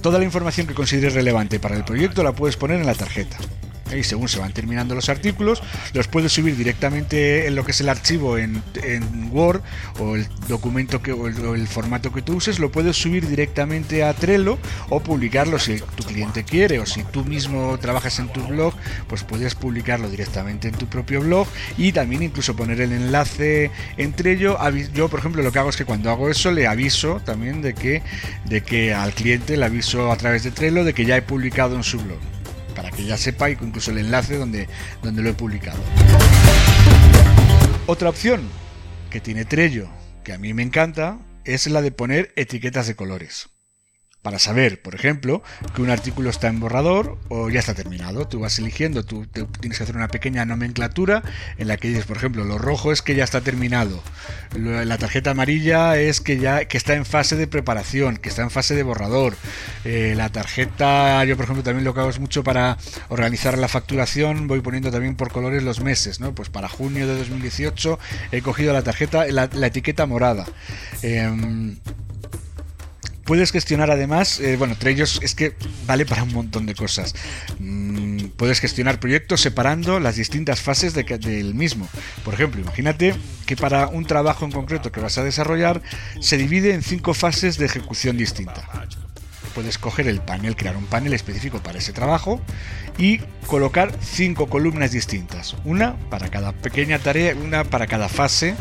Toda 0.00 0.18
la 0.18 0.24
información 0.24 0.66
que 0.66 0.74
consideres 0.74 1.14
relevante 1.14 1.60
para 1.60 1.76
el 1.76 1.84
proyecto 1.84 2.24
la 2.24 2.32
puedes 2.32 2.56
poner 2.56 2.80
en 2.80 2.86
la 2.86 2.94
tarjeta. 2.94 3.36
Y 3.96 4.04
según 4.04 4.28
se 4.28 4.38
van 4.38 4.52
terminando 4.52 4.94
los 4.94 5.08
artículos, 5.08 5.62
los 5.92 6.08
puedes 6.08 6.32
subir 6.32 6.56
directamente 6.56 7.46
en 7.46 7.54
lo 7.54 7.64
que 7.64 7.72
es 7.72 7.80
el 7.80 7.88
archivo 7.88 8.38
en, 8.38 8.62
Word 9.32 9.62
o 9.98 10.16
el 10.16 10.26
documento 10.48 11.00
que, 11.02 11.12
o 11.12 11.26
el, 11.26 11.66
formato 11.66 12.12
que 12.12 12.22
tú 12.22 12.34
uses, 12.34 12.58
lo 12.58 12.70
puedes 12.70 12.96
subir 12.96 13.26
directamente 13.26 14.04
a 14.04 14.12
Trello 14.12 14.58
o 14.90 15.00
publicarlo 15.00 15.58
si 15.58 15.78
tu 15.96 16.04
cliente 16.04 16.44
quiere 16.44 16.80
o 16.80 16.86
si 16.86 17.02
tú 17.04 17.24
mismo 17.24 17.78
trabajas 17.78 18.18
en 18.18 18.28
tu 18.28 18.46
blog, 18.46 18.74
pues 19.08 19.24
puedes 19.24 19.54
publicarlo 19.54 20.10
directamente 20.10 20.68
en 20.68 20.74
tu 20.74 20.86
propio 20.86 21.20
blog 21.20 21.46
y 21.78 21.92
también 21.92 22.22
incluso 22.22 22.54
poner 22.54 22.80
el 22.80 22.92
enlace 22.92 23.70
entre 23.96 24.32
ellos. 24.32 24.56
Yo, 24.92 25.08
por 25.08 25.20
ejemplo, 25.20 25.42
lo 25.42 25.52
que 25.52 25.58
hago 25.58 25.70
es 25.70 25.76
que 25.76 25.84
cuando 25.84 26.10
hago 26.10 26.28
eso 26.28 26.50
le 26.50 26.66
aviso 26.66 27.20
también 27.24 27.62
de 27.62 27.74
que, 27.74 28.02
de 28.44 28.62
que 28.62 28.92
al 28.92 29.14
cliente 29.14 29.56
le 29.56 29.64
aviso 29.64 30.12
a 30.12 30.16
través 30.16 30.44
de 30.44 30.50
Trello 30.50 30.84
de 30.84 30.94
que 30.94 31.04
ya 31.04 31.16
he 31.16 31.22
publicado 31.22 31.76
en 31.76 31.82
su 31.82 31.98
blog 31.98 32.18
para 32.74 32.90
que 32.90 33.04
ya 33.04 33.16
sepa 33.16 33.50
incluso 33.50 33.90
el 33.90 33.98
enlace 33.98 34.36
donde, 34.36 34.68
donde 35.02 35.22
lo 35.22 35.30
he 35.30 35.34
publicado. 35.34 35.80
Otra 37.86 38.08
opción 38.08 38.42
que 39.10 39.20
tiene 39.20 39.44
Trello, 39.44 39.88
que 40.24 40.32
a 40.32 40.38
mí 40.38 40.54
me 40.54 40.62
encanta, 40.62 41.18
es 41.44 41.66
la 41.66 41.82
de 41.82 41.92
poner 41.92 42.32
etiquetas 42.36 42.86
de 42.86 42.96
colores 42.96 43.51
para 44.22 44.38
saber, 44.38 44.80
por 44.80 44.94
ejemplo, 44.94 45.42
que 45.74 45.82
un 45.82 45.90
artículo 45.90 46.30
está 46.30 46.48
en 46.48 46.60
borrador 46.60 47.18
o 47.28 47.50
ya 47.50 47.58
está 47.60 47.74
terminado. 47.74 48.28
Tú 48.28 48.40
vas 48.40 48.58
eligiendo, 48.58 49.04
tú 49.04 49.26
tienes 49.26 49.78
que 49.78 49.84
hacer 49.84 49.96
una 49.96 50.08
pequeña 50.08 50.44
nomenclatura 50.44 51.22
en 51.58 51.68
la 51.68 51.76
que 51.76 51.88
dices, 51.88 52.06
por 52.06 52.16
ejemplo, 52.16 52.44
lo 52.44 52.58
rojo 52.58 52.92
es 52.92 53.02
que 53.02 53.14
ya 53.14 53.24
está 53.24 53.40
terminado, 53.40 54.02
la 54.54 54.98
tarjeta 54.98 55.32
amarilla 55.32 55.98
es 55.98 56.20
que 56.20 56.38
ya 56.38 56.64
que 56.66 56.76
está 56.76 56.94
en 56.94 57.04
fase 57.04 57.36
de 57.36 57.46
preparación, 57.46 58.16
que 58.16 58.28
está 58.28 58.42
en 58.42 58.50
fase 58.50 58.74
de 58.74 58.82
borrador. 58.82 59.34
Eh, 59.84 60.14
la 60.16 60.28
tarjeta, 60.28 61.24
yo 61.24 61.36
por 61.36 61.44
ejemplo 61.44 61.64
también 61.64 61.84
lo 61.84 61.94
que 61.94 62.00
hago 62.00 62.10
es 62.10 62.20
mucho 62.20 62.44
para 62.44 62.78
organizar 63.08 63.58
la 63.58 63.68
facturación, 63.68 64.46
voy 64.46 64.60
poniendo 64.60 64.90
también 64.90 65.16
por 65.16 65.32
colores 65.32 65.62
los 65.62 65.80
meses, 65.80 66.20
¿no? 66.20 66.34
Pues 66.34 66.48
para 66.48 66.68
junio 66.68 67.06
de 67.06 67.16
2018 67.16 67.98
he 68.30 68.42
cogido 68.42 68.72
la 68.72 68.82
tarjeta, 68.82 69.26
la, 69.26 69.66
etiqueta 69.66 70.06
morada. 70.06 70.46
Em, 71.02 71.76
Puedes 73.24 73.52
gestionar 73.52 73.90
además, 73.90 74.40
eh, 74.40 74.56
bueno, 74.56 74.74
entre 74.74 74.90
ellos 74.90 75.20
es 75.22 75.34
que 75.34 75.54
vale 75.86 76.04
para 76.04 76.24
un 76.24 76.32
montón 76.32 76.66
de 76.66 76.74
cosas. 76.74 77.14
Mm, 77.60 78.26
puedes 78.36 78.58
gestionar 78.58 78.98
proyectos 78.98 79.40
separando 79.40 80.00
las 80.00 80.16
distintas 80.16 80.60
fases 80.60 80.94
del 80.94 81.54
mismo. 81.54 81.88
Por 82.24 82.34
ejemplo, 82.34 82.60
imagínate 82.60 83.14
que 83.46 83.56
para 83.56 83.86
un 83.86 84.06
trabajo 84.06 84.44
en 84.44 84.50
concreto 84.50 84.90
que 84.90 85.00
vas 85.00 85.18
a 85.18 85.24
desarrollar 85.24 85.82
se 86.20 86.36
divide 86.36 86.74
en 86.74 86.82
cinco 86.82 87.14
fases 87.14 87.58
de 87.58 87.66
ejecución 87.66 88.16
distinta. 88.16 88.68
Puedes 89.54 89.78
coger 89.78 90.08
el 90.08 90.20
panel, 90.20 90.56
crear 90.56 90.76
un 90.76 90.86
panel 90.86 91.12
específico 91.12 91.62
para 91.62 91.78
ese 91.78 91.92
trabajo 91.92 92.40
y 92.98 93.18
colocar 93.46 93.92
cinco 94.00 94.48
columnas 94.48 94.92
distintas. 94.92 95.54
Una 95.64 95.96
para 96.10 96.28
cada 96.28 96.52
pequeña 96.52 96.98
tarea, 96.98 97.36
una 97.36 97.64
para 97.64 97.86
cada 97.86 98.08
fase 98.08 98.54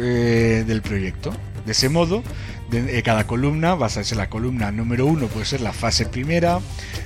eh, 0.00 0.64
del 0.66 0.80
proyecto. 0.80 1.32
De 1.66 1.72
ese 1.72 1.88
modo, 1.88 2.22
de, 2.70 3.02
cada 3.02 3.26
columna 3.26 3.74
va 3.74 3.86
a 3.86 3.90
ser 3.90 4.16
la 4.16 4.28
columna 4.28 4.70
número 4.70 5.06
uno, 5.06 5.26
puede 5.28 5.46
ser 5.46 5.60
la 5.60 5.72
fase 5.72 6.06
primera, 6.06 6.60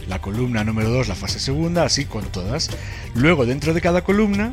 la 0.09 0.21
columna 0.21 0.65
número 0.65 0.91
dos, 0.91 1.09
la 1.09 1.15
fase 1.15 1.39
segunda, 1.41 1.85
así 1.85 2.05
con 2.05 2.25
todas. 2.27 2.71
Luego, 3.15 3.47
dentro 3.47 3.75
de 3.75 3.81
cada 3.81 4.03
columna, 4.03 4.53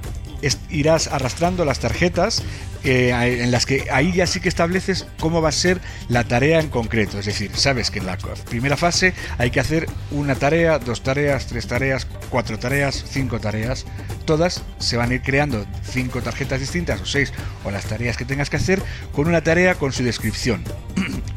irás 0.69 1.07
arrastrando 1.07 1.65
las 1.65 1.79
tarjetas 1.79 2.43
eh, 2.83 3.41
en 3.43 3.51
las 3.51 3.65
que 3.65 3.87
ahí 3.91 4.13
ya 4.13 4.25
sí 4.25 4.39
que 4.39 4.47
estableces 4.47 5.05
cómo 5.19 5.41
va 5.41 5.49
a 5.49 5.53
ser 5.53 5.81
la 6.07 6.23
tarea 6.23 6.59
en 6.59 6.69
concreto. 6.69 7.19
Es 7.19 7.25
decir, 7.25 7.51
sabes 7.53 7.91
que 7.91 7.99
en 7.99 8.05
la 8.05 8.17
primera 8.17 8.77
fase 8.77 9.13
hay 9.37 9.51
que 9.51 9.59
hacer 9.59 9.87
una 10.11 10.35
tarea, 10.35 10.79
dos 10.79 11.03
tareas, 11.03 11.47
tres 11.47 11.67
tareas, 11.67 12.07
cuatro 12.29 12.57
tareas, 12.57 13.03
cinco 13.09 13.39
tareas. 13.39 13.85
Todas 14.25 14.63
se 14.77 14.95
van 14.95 15.11
a 15.11 15.15
ir 15.15 15.21
creando 15.21 15.65
cinco 15.83 16.21
tarjetas 16.21 16.59
distintas 16.59 17.01
o 17.01 17.05
seis 17.05 17.33
o 17.65 17.71
las 17.71 17.85
tareas 17.85 18.15
que 18.15 18.25
tengas 18.25 18.49
que 18.49 18.57
hacer 18.57 18.81
con 19.11 19.27
una 19.27 19.41
tarea 19.41 19.75
con 19.75 19.91
su 19.91 20.03
descripción. 20.03 20.63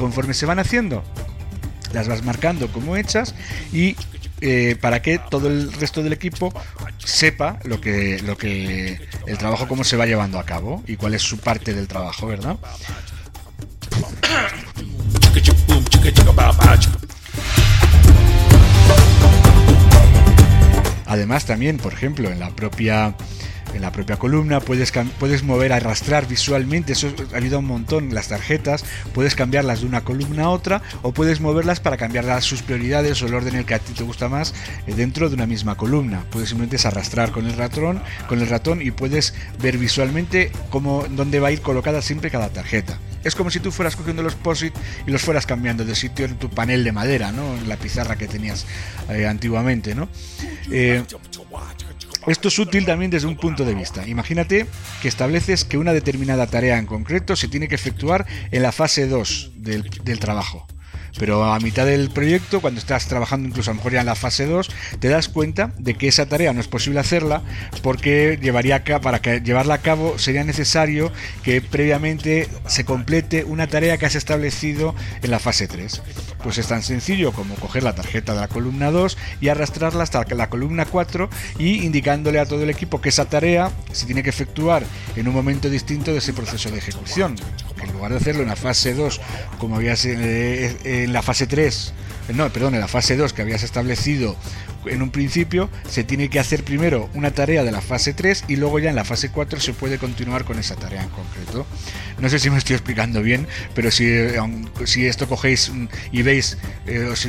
Conforme 0.02 0.34
se 0.34 0.46
van 0.46 0.58
haciendo, 0.58 1.04
las 1.92 2.08
vas 2.08 2.24
marcando 2.24 2.66
como 2.72 2.96
hechas 2.96 3.36
y 3.72 3.94
eh, 4.40 4.76
para 4.80 5.00
que 5.00 5.20
todo 5.20 5.46
el 5.46 5.72
resto 5.74 6.02
del 6.02 6.12
equipo 6.12 6.52
sepa 6.98 7.60
lo 7.62 7.80
que, 7.80 8.20
lo 8.22 8.36
que 8.36 8.98
el 9.28 9.38
trabajo 9.38 9.68
cómo 9.68 9.84
se 9.84 9.96
va 9.96 10.04
llevando 10.04 10.40
a 10.40 10.44
cabo 10.44 10.82
y 10.88 10.96
cuál 10.96 11.14
es 11.14 11.22
su 11.22 11.38
parte 11.38 11.72
del 11.72 11.86
trabajo, 11.86 12.26
¿verdad? 12.26 12.56
Además 21.06 21.44
también, 21.44 21.76
por 21.76 21.92
ejemplo, 21.92 22.28
en 22.28 22.40
la 22.40 22.50
propia 22.50 23.14
en 23.74 23.82
la 23.82 23.92
propia 23.92 24.16
columna, 24.16 24.60
puedes, 24.60 24.92
puedes 25.18 25.42
mover, 25.42 25.72
arrastrar 25.72 26.26
visualmente, 26.26 26.92
eso 26.92 27.12
ayuda 27.34 27.58
un 27.58 27.66
montón, 27.66 28.14
las 28.14 28.28
tarjetas, 28.28 28.84
puedes 29.14 29.34
cambiarlas 29.34 29.80
de 29.80 29.86
una 29.86 30.02
columna 30.02 30.44
a 30.44 30.48
otra 30.50 30.82
o 31.02 31.12
puedes 31.12 31.40
moverlas 31.40 31.80
para 31.80 31.96
cambiar 31.96 32.42
sus 32.42 32.62
prioridades 32.62 33.22
o 33.22 33.26
el 33.26 33.34
orden 33.34 33.54
en 33.54 33.60
el 33.60 33.66
que 33.66 33.74
a 33.74 33.78
ti 33.78 33.92
te 33.92 34.04
gusta 34.04 34.28
más 34.28 34.54
eh, 34.86 34.94
dentro 34.94 35.28
de 35.28 35.34
una 35.34 35.46
misma 35.46 35.76
columna. 35.76 36.24
Puedes 36.30 36.50
simplemente 36.50 36.86
arrastrar 36.86 37.32
con 37.32 37.46
el 37.46 37.56
ratón, 37.56 38.02
con 38.28 38.40
el 38.40 38.48
ratón 38.48 38.82
y 38.82 38.90
puedes 38.90 39.34
ver 39.60 39.78
visualmente 39.78 40.52
cómo, 40.70 41.06
dónde 41.10 41.40
va 41.40 41.48
a 41.48 41.52
ir 41.52 41.60
colocada 41.60 42.02
siempre 42.02 42.30
cada 42.30 42.48
tarjeta. 42.48 42.98
Es 43.24 43.34
como 43.34 43.50
si 43.50 43.60
tú 43.60 43.70
fueras 43.70 43.94
cogiendo 43.94 44.22
los 44.22 44.34
POSIT 44.34 44.74
y 45.06 45.10
los 45.10 45.22
fueras 45.22 45.46
cambiando 45.46 45.84
de 45.84 45.94
sitio 45.94 46.24
en 46.24 46.36
tu 46.36 46.50
panel 46.50 46.82
de 46.82 46.92
madera, 46.92 47.30
¿no? 47.30 47.56
En 47.56 47.68
la 47.68 47.76
pizarra 47.76 48.16
que 48.16 48.26
tenías 48.26 48.66
eh, 49.08 49.26
antiguamente, 49.26 49.94
¿no? 49.94 50.08
Eh, 50.70 51.04
esto 52.26 52.48
es 52.48 52.58
útil 52.58 52.86
también 52.86 53.10
desde 53.10 53.26
un 53.26 53.36
punto 53.36 53.64
de 53.64 53.74
vista. 53.74 54.06
Imagínate 54.06 54.66
que 55.00 55.08
estableces 55.08 55.64
que 55.64 55.78
una 55.78 55.92
determinada 55.92 56.46
tarea 56.46 56.78
en 56.78 56.86
concreto 56.86 57.36
se 57.36 57.48
tiene 57.48 57.68
que 57.68 57.74
efectuar 57.74 58.26
en 58.50 58.62
la 58.62 58.72
fase 58.72 59.06
2 59.08 59.52
del, 59.56 60.18
trabajo 60.18 60.66
pero 61.18 61.44
a 61.44 61.58
mitad 61.60 61.84
del 61.84 62.08
proyecto, 62.08 62.62
cuando 62.62 62.80
estás 62.80 63.06
trabajando 63.06 63.46
incluso 63.46 63.70
a 63.70 63.74
lo 63.74 63.78
mejor 63.78 63.92
ya 63.92 64.00
en 64.00 64.06
la 64.06 64.14
fase 64.14 64.46
2, 64.46 64.70
te 64.98 65.08
das 65.08 65.28
cuenta 65.28 65.72
de 65.76 65.92
que 65.94 66.08
esa 66.08 66.24
tarea 66.24 66.54
no 66.54 66.60
es 66.60 66.68
posible 66.68 67.00
hacerla 67.00 67.42
porque 67.82 68.38
llevaría 68.40 68.82
para 68.82 69.20
llevarla 69.20 69.74
a 69.74 69.82
cabo 69.82 70.18
sería 70.18 70.42
necesario 70.42 71.12
que 71.42 71.60
previamente 71.60 72.48
se 72.66 72.84
complete 72.84 73.44
una 73.44 73.66
tarea 73.66 73.98
que 73.98 74.06
has 74.06 74.14
establecido 74.14 74.94
en 75.22 75.30
la 75.30 75.38
fase 75.38 75.68
3. 75.68 76.02
Pues 76.42 76.58
es 76.58 76.66
tan 76.66 76.82
sencillo 76.82 77.32
como 77.32 77.54
coger 77.54 77.82
la 77.82 77.94
tarjeta 77.94 78.34
de 78.34 78.40
la 78.40 78.48
columna 78.48 78.90
2 78.90 79.16
y 79.40 79.48
arrastrarla 79.48 80.02
hasta 80.02 80.24
la 80.34 80.48
columna 80.48 80.86
4 80.86 81.28
y 81.58 81.84
indicándole 81.84 82.40
a 82.40 82.46
todo 82.46 82.62
el 82.62 82.70
equipo 82.70 83.00
que 83.00 83.10
esa 83.10 83.26
tarea 83.26 83.70
se 83.92 84.06
tiene 84.06 84.22
que 84.22 84.30
efectuar 84.30 84.82
en 85.16 85.28
un 85.28 85.34
momento 85.34 85.70
distinto 85.70 86.12
de 86.12 86.18
ese 86.18 86.32
proceso 86.32 86.70
de 86.70 86.78
ejecución. 86.78 87.36
En 87.82 87.92
lugar 87.92 88.12
de 88.12 88.18
hacerlo 88.18 88.42
en 88.42 88.48
la 88.48 88.56
fase 88.56 88.94
2 88.94 89.20
como 89.58 89.76
habías 89.76 90.04
eh, 90.04 90.76
eh, 90.84 91.04
en 91.04 91.12
la 91.12 91.22
fase 91.22 91.46
3, 91.46 91.94
no, 92.34 92.48
perdón, 92.50 92.74
en 92.74 92.80
la 92.80 92.88
fase 92.88 93.16
2 93.16 93.32
que 93.32 93.42
habías 93.42 93.62
establecido 93.62 94.36
en 94.86 95.02
un 95.02 95.10
principio, 95.10 95.70
se 95.88 96.04
tiene 96.04 96.28
que 96.28 96.38
hacer 96.38 96.64
primero 96.64 97.08
una 97.14 97.30
tarea 97.30 97.64
de 97.64 97.72
la 97.72 97.80
fase 97.80 98.14
3 98.14 98.44
y 98.48 98.56
luego 98.56 98.78
ya 98.78 98.90
en 98.90 98.96
la 98.96 99.04
fase 99.04 99.30
4 99.30 99.60
se 99.60 99.72
puede 99.72 99.98
continuar 99.98 100.44
con 100.44 100.58
esa 100.58 100.76
tarea 100.76 101.02
en 101.02 101.08
concreto. 101.10 101.66
No 102.20 102.28
sé 102.28 102.38
si 102.38 102.50
me 102.50 102.58
estoy 102.58 102.74
explicando 102.74 103.22
bien, 103.22 103.46
pero 103.74 103.90
si, 103.90 104.06
esto 105.06 105.28
cogéis 105.28 105.72
y 106.10 106.22
veis, 106.22 106.58
eh, 106.86 107.00
os, 107.00 107.28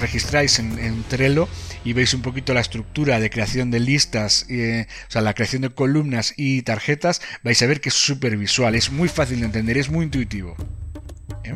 registráis 0.00 0.58
en, 0.58 1.02
Trello 1.08 1.48
y 1.84 1.92
veis 1.92 2.14
un 2.14 2.22
poquito 2.22 2.54
la 2.54 2.60
estructura 2.60 3.20
de 3.20 3.30
creación 3.30 3.70
de 3.70 3.80
listas, 3.80 4.46
eh, 4.48 4.86
o 5.08 5.10
sea, 5.10 5.22
la 5.22 5.34
creación 5.34 5.62
de 5.62 5.70
columnas 5.70 6.34
y 6.36 6.62
tarjetas, 6.62 7.20
vais 7.42 7.60
a 7.62 7.66
ver 7.66 7.80
que 7.80 7.88
es 7.88 7.94
súper 7.94 8.36
visual, 8.36 8.74
es 8.74 8.90
muy 8.90 9.08
fácil 9.08 9.40
de 9.40 9.46
entender, 9.46 9.78
es 9.78 9.90
muy 9.90 10.04
intuitivo. 10.04 10.56
¿Eh? 11.44 11.54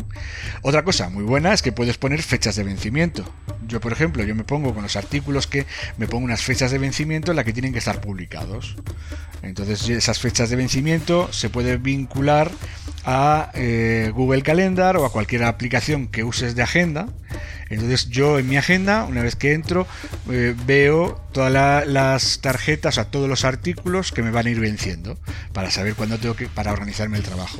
Otra 0.63 0.85
cosa 0.85 1.09
muy 1.09 1.25
buena 1.25 1.53
es 1.53 1.63
que 1.63 1.73
puedes 1.73 1.99
poner 1.99 2.23
fechas 2.23 2.57
de 2.57 2.65
vencimiento. 2.65 3.25
Yo, 3.67 3.81
por 3.81 3.93
ejemplo, 3.93 4.23
yo 4.25 4.35
me 4.35 4.45
pongo 4.45 4.75
con 4.75 4.83
los 4.83 4.97
artículos 4.97 5.47
que 5.47 5.67
me 5.99 6.07
pongo 6.07 6.25
unas 6.25 6.43
fechas 6.43 6.71
de 6.71 6.79
vencimiento 6.79 7.33
en 7.33 7.37
las 7.37 7.45
que 7.45 7.53
tienen 7.53 7.73
que 7.73 7.79
estar 7.79 8.01
publicados. 8.01 8.77
Entonces, 9.43 9.89
esas 9.89 10.19
fechas 10.19 10.51
de 10.51 10.57
vencimiento 10.57 11.33
se 11.33 11.51
pueden 11.51 11.83
vincular 11.83 12.51
a 13.05 13.51
eh, 13.55 14.11
Google 14.15 14.43
Calendar 14.43 14.97
o 14.97 15.05
a 15.05 15.13
cualquier 15.13 15.45
aplicación 15.45 16.09
que 16.09 16.25
uses 16.25 16.57
de 16.57 16.63
agenda. 16.63 17.09
Entonces 17.69 18.09
yo 18.09 18.39
en 18.39 18.49
mi 18.49 18.57
agenda, 18.57 19.05
una 19.05 19.23
vez 19.23 19.37
que 19.37 19.53
entro, 19.53 19.87
eh, 20.31 20.55
veo 20.67 21.21
todas 21.33 21.87
las 21.87 22.41
tarjetas, 22.41 22.99
a 22.99 23.11
todos 23.11 23.29
los 23.29 23.45
artículos 23.45 24.13
que 24.13 24.23
me 24.23 24.31
van 24.31 24.47
a 24.47 24.51
ir 24.51 24.61
venciendo 24.61 25.19
para 25.53 25.71
saber 25.71 25.95
cuándo 25.95 26.19
tengo 26.19 26.37
que, 26.37 26.47
para 26.47 26.73
organizarme 26.73 27.19
el 27.19 27.25
trabajo. 27.25 27.59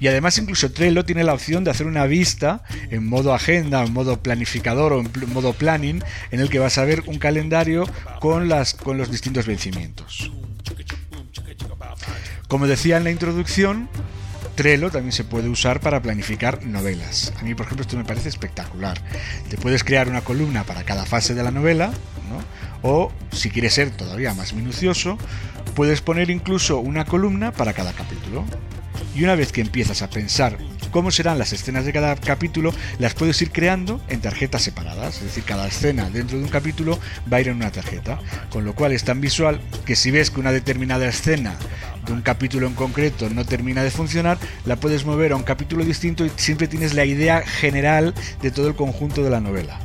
Y 0.00 0.08
además 0.08 0.36
incluso 0.38 0.72
Trello 0.72 1.04
tiene 1.04 1.24
la 1.24 1.34
opción 1.34 1.64
de 1.64 1.70
hacer 1.70 1.86
una 1.86 2.06
vista 2.06 2.62
en 2.90 3.06
modo 3.06 3.34
agenda, 3.34 3.82
en 3.84 3.92
modo 3.92 4.20
planificador 4.20 4.92
o 4.92 5.00
en 5.00 5.10
modo 5.32 5.52
planning, 5.52 6.02
en 6.30 6.40
el 6.40 6.50
que 6.50 6.58
vas 6.58 6.78
a 6.78 6.84
ver 6.84 7.04
un 7.06 7.18
calendario 7.18 7.84
con, 8.20 8.48
las, 8.48 8.74
con 8.74 8.98
los 8.98 9.10
distintos 9.10 9.46
vencimientos. 9.46 10.30
Como 12.48 12.66
decía 12.66 12.96
en 12.96 13.04
la 13.04 13.10
introducción, 13.10 13.88
Trello 14.56 14.90
también 14.90 15.12
se 15.12 15.22
puede 15.22 15.50
usar 15.50 15.80
para 15.80 16.00
planificar 16.00 16.64
novelas. 16.64 17.32
A 17.38 17.42
mí, 17.42 17.54
por 17.54 17.66
ejemplo, 17.66 17.82
esto 17.82 17.96
me 17.96 18.04
parece 18.04 18.30
espectacular. 18.30 18.98
Te 19.50 19.58
puedes 19.58 19.84
crear 19.84 20.08
una 20.08 20.22
columna 20.22 20.64
para 20.64 20.82
cada 20.82 21.04
fase 21.04 21.34
de 21.34 21.42
la 21.42 21.50
novela, 21.50 21.92
O, 22.82 23.12
si 23.32 23.50
quieres 23.50 23.74
ser 23.74 23.90
todavía 23.90 24.34
más 24.34 24.52
minucioso, 24.52 25.18
puedes 25.74 26.00
poner 26.00 26.30
incluso 26.30 26.78
una 26.78 27.04
columna 27.04 27.52
para 27.52 27.72
cada 27.72 27.92
capítulo. 27.92 28.44
Y 29.14 29.24
una 29.24 29.34
vez 29.34 29.52
que 29.52 29.60
empiezas 29.60 30.02
a 30.02 30.10
pensar 30.10 30.58
cómo 30.90 31.10
serán 31.10 31.38
las 31.38 31.52
escenas 31.52 31.84
de 31.84 31.92
cada 31.92 32.16
capítulo, 32.16 32.72
las 32.98 33.14
puedes 33.14 33.40
ir 33.42 33.50
creando 33.50 34.00
en 34.08 34.20
tarjetas 34.20 34.62
separadas. 34.62 35.16
Es 35.16 35.24
decir, 35.24 35.44
cada 35.44 35.66
escena 35.66 36.10
dentro 36.10 36.38
de 36.38 36.44
un 36.44 36.50
capítulo 36.50 36.98
va 37.30 37.38
a 37.38 37.40
ir 37.40 37.48
en 37.48 37.56
una 37.56 37.70
tarjeta. 37.70 38.18
Con 38.50 38.64
lo 38.64 38.74
cual 38.74 38.92
es 38.92 39.04
tan 39.04 39.20
visual 39.20 39.60
que 39.84 39.96
si 39.96 40.10
ves 40.10 40.30
que 40.30 40.40
una 40.40 40.52
determinada 40.52 41.06
escena 41.06 41.56
de 42.06 42.12
un 42.12 42.22
capítulo 42.22 42.66
en 42.66 42.74
concreto 42.74 43.28
no 43.30 43.44
termina 43.44 43.82
de 43.82 43.90
funcionar, 43.90 44.38
la 44.64 44.76
puedes 44.76 45.04
mover 45.04 45.32
a 45.32 45.36
un 45.36 45.42
capítulo 45.42 45.84
distinto 45.84 46.24
y 46.24 46.30
siempre 46.36 46.68
tienes 46.68 46.94
la 46.94 47.04
idea 47.04 47.42
general 47.42 48.14
de 48.42 48.50
todo 48.50 48.68
el 48.68 48.74
conjunto 48.74 49.22
de 49.22 49.30
la 49.30 49.40
novela. 49.40 49.80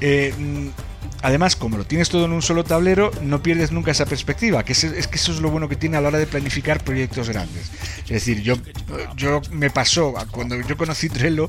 Eh, 0.00 0.32
Además, 1.22 1.56
como 1.56 1.76
lo 1.76 1.84
tienes 1.84 2.08
todo 2.08 2.24
en 2.26 2.32
un 2.32 2.42
solo 2.42 2.64
tablero, 2.64 3.10
no 3.22 3.42
pierdes 3.42 3.72
nunca 3.72 3.90
esa 3.90 4.06
perspectiva, 4.06 4.64
que 4.64 4.72
es, 4.72 4.84
que 4.84 5.16
eso 5.16 5.32
es 5.32 5.40
lo 5.40 5.50
bueno 5.50 5.68
que 5.68 5.76
tiene 5.76 5.96
a 5.96 6.00
la 6.00 6.08
hora 6.08 6.18
de 6.18 6.26
planificar 6.26 6.82
proyectos 6.84 7.28
grandes. 7.28 7.70
Es 8.04 8.10
decir, 8.10 8.42
yo, 8.42 8.56
yo 9.16 9.40
me 9.50 9.70
pasó, 9.70 10.14
cuando 10.30 10.60
yo 10.60 10.76
conocí 10.76 11.08
Trello, 11.08 11.48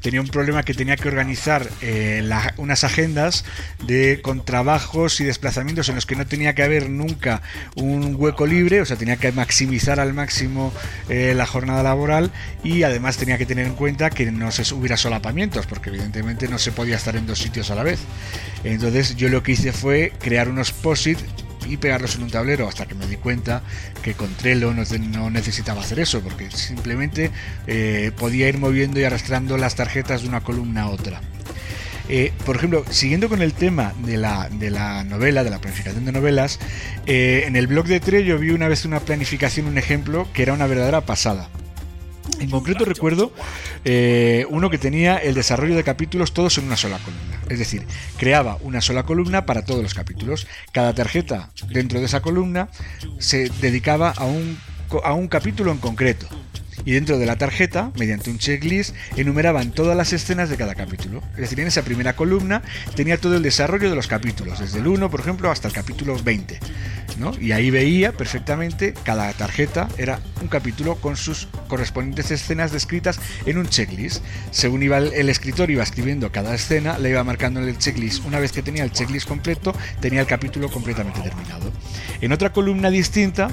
tenía 0.00 0.20
un 0.20 0.28
problema 0.28 0.62
que 0.62 0.74
tenía 0.74 0.96
que 0.96 1.08
organizar 1.08 1.68
eh, 1.82 2.28
unas 2.56 2.84
agendas 2.84 3.44
de, 3.86 4.20
con 4.22 4.44
trabajos 4.44 5.20
y 5.20 5.24
desplazamientos 5.24 5.88
en 5.88 5.96
los 5.96 6.06
que 6.06 6.16
no 6.16 6.26
tenía 6.26 6.54
que 6.54 6.62
haber 6.62 6.88
nunca 6.88 7.42
un 7.74 8.16
hueco 8.16 8.46
libre, 8.46 8.80
o 8.80 8.84
sea, 8.84 8.96
tenía 8.96 9.16
que 9.16 9.32
maximizar 9.32 10.00
al 10.00 10.14
máximo 10.14 10.72
eh, 11.08 11.34
la 11.36 11.46
jornada 11.46 11.82
laboral 11.82 12.30
y 12.64 12.82
además 12.82 13.16
tenía 13.16 13.38
que 13.38 13.46
tener 13.46 13.66
en 13.66 13.74
cuenta 13.74 14.10
que 14.10 14.30
no 14.30 14.50
se 14.50 14.74
hubiera 14.74 14.96
solapamientos, 14.96 15.66
porque 15.66 15.90
evidentemente 15.90 16.48
no 16.48 16.58
se 16.58 16.72
podía 16.72 16.96
estar 16.96 17.16
en 17.16 17.26
dos 17.26 17.38
sitios 17.38 17.70
a 17.70 17.74
la 17.74 17.82
vez. 17.82 18.00
Entonces 18.64 19.07
yo 19.16 19.28
lo 19.28 19.42
que 19.42 19.52
hice 19.52 19.72
fue 19.72 20.12
crear 20.18 20.48
unos 20.48 20.72
POSIT 20.72 21.18
y 21.68 21.76
pegarlos 21.76 22.16
en 22.16 22.22
un 22.22 22.30
tablero 22.30 22.68
hasta 22.68 22.86
que 22.86 22.94
me 22.94 23.06
di 23.06 23.16
cuenta 23.16 23.62
que 24.02 24.14
con 24.14 24.32
Trello 24.34 24.72
no, 24.72 25.30
necesitaba 25.30 25.82
hacer 25.82 26.00
eso 26.00 26.20
porque 26.20 26.50
simplemente 26.50 27.30
eh, 27.66 28.10
podía 28.16 28.48
ir 28.48 28.58
moviendo 28.58 29.00
y 29.00 29.04
arrastrando 29.04 29.56
las 29.56 29.74
tarjetas 29.74 30.22
de 30.22 30.28
una 30.28 30.40
columna 30.40 30.82
a 30.82 30.88
otra. 30.88 31.20
Eh, 32.10 32.32
por 32.46 32.56
ejemplo, 32.56 32.84
siguiendo 32.88 33.28
con 33.28 33.42
el 33.42 33.52
tema 33.52 33.92
de 34.02 34.16
la, 34.16 34.48
de 34.48 34.70
la 34.70 35.04
novela, 35.04 35.44
de 35.44 35.50
la 35.50 35.58
planificación 35.58 36.06
de 36.06 36.12
novelas, 36.12 36.58
eh, 37.04 37.44
en 37.46 37.54
el 37.54 37.66
blog 37.66 37.86
de 37.86 38.00
Trello 38.00 38.38
vi 38.38 38.50
una 38.50 38.68
vez 38.68 38.86
una 38.86 39.00
planificación, 39.00 39.66
un 39.66 39.76
ejemplo 39.76 40.26
que 40.32 40.42
era 40.42 40.54
una 40.54 40.66
verdadera 40.66 41.02
pasada. 41.02 41.50
En 42.40 42.50
concreto 42.50 42.84
recuerdo 42.84 43.32
uno 44.50 44.70
que 44.70 44.78
tenía 44.78 45.16
el 45.16 45.34
desarrollo 45.34 45.74
de 45.74 45.82
capítulos 45.82 46.32
todos 46.32 46.58
en 46.58 46.64
una 46.64 46.76
sola 46.76 46.98
columna. 46.98 47.37
Es 47.48 47.58
decir, 47.58 47.84
creaba 48.16 48.58
una 48.62 48.80
sola 48.80 49.04
columna 49.04 49.46
para 49.46 49.64
todos 49.64 49.82
los 49.82 49.94
capítulos. 49.94 50.46
Cada 50.72 50.94
tarjeta 50.94 51.50
dentro 51.68 52.00
de 52.00 52.06
esa 52.06 52.20
columna 52.20 52.68
se 53.18 53.50
dedicaba 53.60 54.10
a 54.10 54.24
un, 54.24 54.58
a 55.04 55.14
un 55.14 55.28
capítulo 55.28 55.72
en 55.72 55.78
concreto 55.78 56.28
y 56.88 56.92
dentro 56.92 57.18
de 57.18 57.26
la 57.26 57.36
tarjeta, 57.36 57.92
mediante 57.98 58.30
un 58.30 58.38
checklist, 58.38 58.96
enumeraban 59.18 59.72
todas 59.72 59.94
las 59.94 60.14
escenas 60.14 60.48
de 60.48 60.56
cada 60.56 60.74
capítulo. 60.74 61.22
Es 61.32 61.40
decir, 61.40 61.60
en 61.60 61.66
esa 61.66 61.82
primera 61.82 62.16
columna 62.16 62.62
tenía 62.96 63.18
todo 63.18 63.36
el 63.36 63.42
desarrollo 63.42 63.90
de 63.90 63.94
los 63.94 64.06
capítulos, 64.06 64.58
desde 64.58 64.78
el 64.78 64.86
1, 64.86 65.10
por 65.10 65.20
ejemplo, 65.20 65.50
hasta 65.50 65.68
el 65.68 65.74
capítulo 65.74 66.16
20. 66.16 66.58
Y 67.40 67.52
ahí 67.52 67.70
veía 67.70 68.12
perfectamente 68.12 68.94
cada 69.04 69.30
tarjeta 69.34 69.88
era 69.98 70.20
un 70.40 70.48
capítulo 70.48 70.96
con 70.96 71.16
sus 71.16 71.48
correspondientes 71.66 72.30
escenas 72.30 72.72
descritas 72.72 73.20
en 73.44 73.58
un 73.58 73.68
checklist. 73.68 74.24
Según 74.50 74.82
iba 74.82 74.96
el, 74.96 75.28
escritor 75.28 75.70
iba 75.70 75.82
escribiendo 75.82 76.32
cada 76.32 76.54
escena, 76.54 76.98
le 76.98 77.10
iba 77.10 77.22
marcando 77.22 77.60
en 77.60 77.68
el 77.68 77.76
checklist. 77.76 78.24
Una 78.24 78.38
vez 78.38 78.52
que 78.52 78.62
tenía 78.62 78.84
el 78.84 78.92
checklist 78.92 79.28
completo, 79.28 79.74
tenía 80.00 80.20
el 80.20 80.26
capítulo 80.26 80.70
completamente 80.70 81.20
terminado. 81.20 81.70
En 82.22 82.32
otra 82.32 82.50
columna 82.50 82.88
distinta 82.88 83.50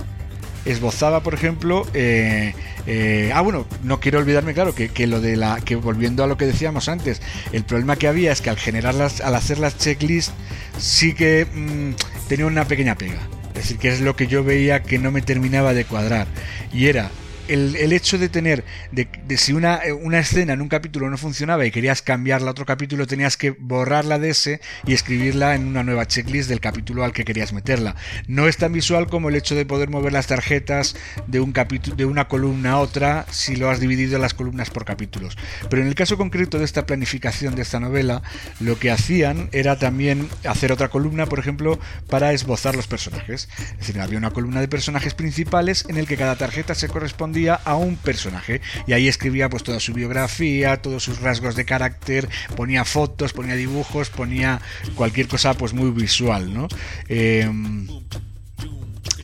esbozaba, 0.65 1.21
por 1.21 1.33
ejemplo, 1.33 1.87
eh, 1.93 2.53
eh, 2.87 3.31
ah, 3.33 3.41
bueno, 3.41 3.65
no 3.83 3.99
quiero 3.99 4.19
olvidarme, 4.19 4.53
claro, 4.53 4.73
que, 4.75 5.07
lo 5.07 5.21
de 5.21 5.37
la, 5.37 5.61
que 5.61 5.75
volviendo 5.75 6.23
a 6.23 6.27
lo 6.27 6.37
que 6.37 6.45
decíamos 6.45 6.89
antes, 6.89 7.21
el 7.51 7.63
problema 7.63 7.95
que 7.95 8.07
había 8.07 8.31
es 8.31 8.41
que 8.41 8.49
al 8.49 8.57
generarlas, 8.57 9.21
al 9.21 9.35
hacer 9.35 9.59
las 9.59 9.77
checklists, 9.77 10.33
sí 10.77 11.13
que 11.13 11.45
mm, 11.45 12.27
tenía 12.27 12.45
una 12.45 12.65
pequeña 12.65 12.95
pega. 12.95 13.19
Es 13.49 13.61
decir, 13.61 13.77
que 13.77 13.89
es 13.89 14.01
lo 14.01 14.15
que 14.15 14.27
yo 14.27 14.43
veía 14.43 14.83
que 14.83 14.99
no 14.99 15.11
me 15.11 15.21
terminaba 15.21 15.73
de 15.73 15.85
cuadrar. 15.85 16.27
Y 16.73 16.87
era 16.87 17.09
el, 17.47 17.93
hecho 17.93 18.17
de 18.17 18.29
tener, 18.29 18.63
de, 18.91 19.07
si 19.37 19.53
una, 19.53 19.81
una, 20.01 20.19
escena 20.19 20.53
en 20.53 20.61
un 20.61 20.67
capítulo 20.67 21.09
no 21.09 21.17
funcionaba 21.17 21.65
y 21.65 21.71
querías 21.71 22.01
cambiarla 22.01 22.49
a 22.49 22.51
otro 22.51 22.65
capítulo, 22.65 23.07
tenías 23.07 23.37
que 23.37 23.51
borrarla 23.51 24.19
de 24.19 24.29
ese 24.29 24.61
y 24.85 24.93
escribirla 24.93 25.55
en 25.55 25.67
una 25.67 25.83
nueva 25.83 26.05
checklist 26.07 26.49
del 26.49 26.59
capítulo 26.59 27.03
al 27.03 27.13
que 27.13 27.25
querías 27.25 27.53
meterla. 27.53 27.95
No 28.27 28.47
es 28.47 28.57
tan 28.57 28.73
visual 28.73 29.07
como 29.07 29.29
el 29.29 29.35
hecho 29.35 29.55
de 29.55 29.65
poder 29.65 29.89
mover 29.89 30.13
las 30.13 30.27
tarjetas 30.27 30.95
de 31.27 31.39
un 31.39 31.51
capítulo, 31.51 31.95
de 31.95 32.05
una 32.05 32.27
columna 32.27 32.71
a 32.71 32.79
otra 32.79 33.25
si 33.31 33.55
lo 33.55 33.69
has 33.69 33.79
dividido 33.79 34.17
las 34.17 34.33
columnas 34.33 34.69
por 34.69 34.85
capítulos. 34.85 35.37
Pero 35.69 35.81
en 35.81 35.87
el 35.87 35.95
caso 35.95 36.17
concreto 36.17 36.59
de 36.59 36.65
esta 36.65 36.85
planificación 36.85 37.55
de 37.55 37.61
esta 37.61 37.79
novela, 37.79 38.21
lo 38.59 38.79
que 38.79 38.91
hacían 38.91 39.49
era 39.51 39.77
también 39.77 40.29
hacer 40.47 40.71
otra 40.71 40.89
columna, 40.89 41.25
por 41.25 41.39
ejemplo, 41.39 41.79
para 42.09 42.33
esbozar 42.33 42.75
los 42.75 42.87
personajes. 42.87 43.49
Es 43.59 43.77
decir, 43.79 43.99
había 43.99 44.17
una 44.17 44.31
columna 44.31 44.61
de 44.61 44.67
personajes 44.67 45.13
principales 45.13 45.85
en 45.89 45.97
el 45.97 46.07
que 46.07 46.17
cada 46.17 46.35
tarjeta 46.35 46.75
se 46.75 46.87
corresponde 46.87 47.34
a 47.63 47.75
un 47.75 47.97
personaje 47.97 48.61
y 48.87 48.93
ahí 48.93 49.07
escribía 49.07 49.49
pues 49.49 49.63
toda 49.63 49.79
su 49.79 49.93
biografía, 49.93 50.77
todos 50.81 51.03
sus 51.03 51.19
rasgos 51.19 51.55
de 51.55 51.65
carácter, 51.65 52.29
ponía 52.55 52.85
fotos, 52.85 53.33
ponía 53.33 53.55
dibujos, 53.55 54.09
ponía 54.09 54.61
cualquier 54.95 55.27
cosa 55.27 55.53
pues 55.53 55.73
muy 55.73 55.91
visual, 55.91 56.53
¿no? 56.53 56.67
Em, 57.09 57.87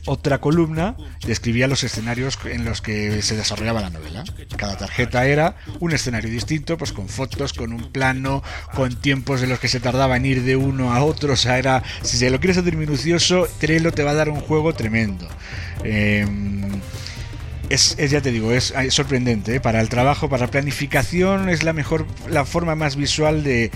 otra 0.04 0.40
columna 0.40 0.96
describía 1.24 1.68
los 1.68 1.84
escenarios 1.84 2.36
en 2.44 2.64
los 2.64 2.82
que 2.82 3.22
se 3.22 3.36
desarrollaba 3.36 3.80
la 3.80 3.90
novela. 3.90 4.24
Cada 4.56 4.76
tarjeta 4.76 5.26
era 5.26 5.56
un 5.78 5.92
escenario 5.92 6.28
distinto, 6.28 6.76
pues 6.76 6.92
con 6.92 7.08
fotos, 7.08 7.52
con 7.52 7.72
un 7.72 7.92
plano, 7.92 8.42
con 8.74 8.96
tiempos 8.96 9.40
de 9.40 9.46
los 9.46 9.60
que 9.60 9.68
se 9.68 9.78
tardaba 9.78 10.16
en 10.16 10.26
ir 10.26 10.42
de 10.42 10.56
uno 10.56 10.92
a 10.92 11.04
otro. 11.04 11.34
O 11.34 11.36
sea, 11.36 11.56
era, 11.56 11.84
si 12.02 12.16
se 12.16 12.30
lo 12.30 12.40
quieres 12.40 12.58
hacer 12.58 12.76
minucioso, 12.76 13.46
Trello 13.60 13.92
te 13.92 14.02
va 14.02 14.10
a 14.10 14.14
dar 14.14 14.28
un 14.28 14.40
juego 14.40 14.74
tremendo. 14.74 15.28
Eh, 15.84 16.26
es, 17.68 17.96
ya 17.96 18.20
te 18.20 18.30
digo, 18.30 18.52
es, 18.52 18.74
sorprendente. 18.90 19.56
¿eh? 19.56 19.60
Para 19.60 19.80
el 19.80 19.88
trabajo, 19.88 20.28
para 20.28 20.46
la 20.46 20.50
planificación, 20.50 21.48
es 21.48 21.62
la 21.62 21.72
mejor, 21.72 22.06
la 22.28 22.44
forma 22.44 22.74
más 22.74 22.96
visual 22.96 23.44
de, 23.44 23.70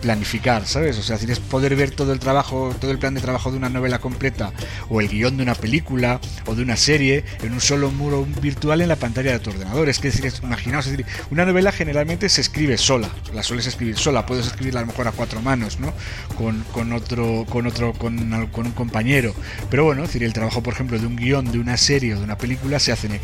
planificar, 0.00 0.66
¿sabes? 0.66 0.98
O 0.98 1.02
sea, 1.02 1.18
tienes 1.18 1.40
poder 1.40 1.76
ver 1.76 1.90
todo 1.90 2.12
el 2.12 2.18
trabajo, 2.18 2.74
todo 2.80 2.90
el 2.90 2.98
plan 2.98 3.14
de 3.14 3.20
trabajo 3.20 3.50
de 3.50 3.56
una 3.56 3.68
novela 3.68 3.98
completa, 3.98 4.52
o 4.88 5.00
el 5.00 5.08
guion 5.08 5.36
de 5.36 5.42
una 5.42 5.54
película, 5.54 6.20
o 6.46 6.54
de 6.54 6.62
una 6.62 6.76
serie, 6.76 7.24
en 7.42 7.52
un 7.52 7.60
solo 7.60 7.90
muro 7.90 8.26
virtual 8.40 8.80
en 8.80 8.88
la 8.88 8.96
pantalla 8.96 9.32
de 9.32 9.38
tu 9.38 9.50
ordenador. 9.50 9.88
Es 9.88 9.98
que 9.98 10.10
decir, 10.10 10.32
imaginaos, 10.42 10.86
es 10.86 10.92
decir, 10.92 11.06
una 11.30 11.44
novela 11.44 11.72
generalmente 11.72 12.28
se 12.28 12.40
escribe 12.40 12.78
sola, 12.78 13.10
la 13.34 13.42
sueles 13.42 13.66
escribir 13.66 13.96
sola, 13.96 14.26
puedes 14.26 14.46
escribirla 14.46 14.80
a 14.80 14.82
lo 14.82 14.88
mejor 14.88 15.08
a 15.08 15.12
cuatro 15.12 15.42
manos, 15.42 15.80
¿no? 15.80 15.92
Con, 16.36 16.64
con 16.72 16.92
otro, 16.92 17.44
con 17.48 17.66
otro, 17.66 17.92
con, 17.92 18.48
con 18.48 18.66
un 18.66 18.72
compañero. 18.72 19.34
Pero 19.70 19.84
bueno, 19.84 20.02
es 20.02 20.08
decir, 20.08 20.24
el 20.24 20.32
trabajo, 20.32 20.62
por 20.62 20.74
ejemplo, 20.74 20.98
de 20.98 21.06
un 21.06 21.16
guion, 21.16 21.50
de 21.50 21.58
una 21.58 21.76
serie 21.76 22.14
o 22.14 22.18
de 22.18 22.24
una 22.24 22.38
película 22.38 22.78
se 22.78 22.92
hace 22.92 23.06
en 23.06 23.14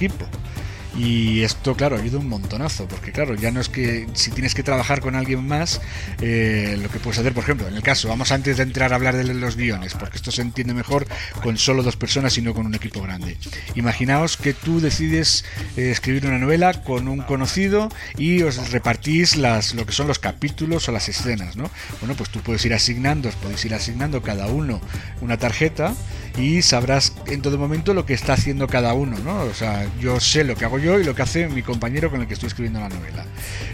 y 0.99 1.43
esto, 1.43 1.77
claro, 1.77 1.97
habido 1.97 2.19
un 2.19 2.29
montonazo, 2.29 2.89
porque 2.89 3.13
claro, 3.13 3.35
ya 3.37 3.53
no 3.53 3.61
es 3.61 3.69
que 3.69 4.09
si 4.15 4.33
tienes 4.33 4.55
que 4.55 4.65
trabajar 4.65 5.01
con 5.01 5.15
alguien 5.15 5.47
más, 5.47 5.81
eh, 6.21 6.77
lo 6.83 6.89
que 6.89 6.99
puedes 6.99 7.21
hacer, 7.21 7.33
por 7.33 7.45
ejemplo, 7.45 7.69
en 7.69 7.75
el 7.75 7.83
caso, 7.83 8.09
vamos 8.09 8.33
antes 8.33 8.57
de 8.57 8.65
entrar 8.65 8.93
a 8.93 8.97
hablar 8.97 9.17
de 9.17 9.33
los 9.33 9.57
guiones, 9.57 9.95
porque 9.95 10.17
esto 10.17 10.33
se 10.33 10.43
entiende 10.43 10.75
mejor 10.75 11.07
con 11.43 11.57
solo 11.57 11.85
dos 11.85 11.97
personas 11.97 12.37
y 12.39 12.43
no 12.43 12.53
con 12.53 12.67
un 12.67 12.75
equipo 12.75 13.01
grande. 13.01 13.37
Imaginaos 13.77 14.37
que 14.37 14.55
tú 14.55 14.81
decides 14.81 15.45
eh, 15.77 15.91
escribir 15.91 16.27
una 16.27 16.39
novela 16.39 16.83
con 16.83 17.07
un 17.07 17.21
conocido 17.21 17.89
y 18.17 18.43
os 18.43 18.73
repartís 18.73 19.37
las, 19.37 19.75
lo 19.75 19.87
que 19.87 19.93
son 19.93 20.09
los 20.09 20.19
capítulos 20.19 20.89
o 20.89 20.93
las 20.93 21.09
escenas, 21.09 21.57
¿no? 21.57 21.71
Bueno, 22.01 22.17
pues 22.17 22.31
tú 22.31 22.41
puedes 22.41 22.65
ir 22.65 22.75
asignando, 22.75 23.29
os 23.29 23.37
podéis 23.37 23.65
ir 23.65 23.75
asignando 23.75 24.21
cada 24.21 24.49
uno 24.49 24.81
una 25.21 25.37
tarjeta 25.37 25.95
y 26.39 26.63
sabrás 26.63 27.13
en 27.27 27.43
todo 27.43 27.59
momento 27.59 27.95
lo 27.95 28.07
que 28.07 28.15
está 28.15 28.35
haciendo 28.35 28.69
cada 28.69 28.95
uno, 28.95 29.19
¿no? 29.19 29.41
O 29.43 29.55
sea, 29.55 29.87
yo 30.01 30.21
sé 30.21 30.45
lo 30.45 30.55
que 30.55 30.65
hago 30.65 30.79
yo 30.79 30.99
y 30.99 31.05
lo 31.05 31.15
que 31.15 31.23
hace 31.23 31.49
mi 31.49 31.63
compañero 31.63 32.11
con 32.11 32.21
el 32.21 32.29
que 32.29 32.35
estoy 32.35 32.47
escribiendo 32.47 32.81
la 32.81 32.89
novela. 32.89 33.27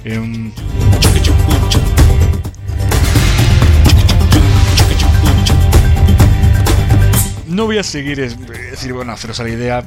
Em, 0.04 0.50
no 7.46 7.66
voy 7.66 7.78
a 7.78 7.82
seguir, 7.82 8.18
es 8.20 8.36
decir, 8.70 8.92
bueno, 8.94 9.12
haceros 9.12 9.38
a 9.40 9.44
la 9.44 9.50
idea 9.50 9.84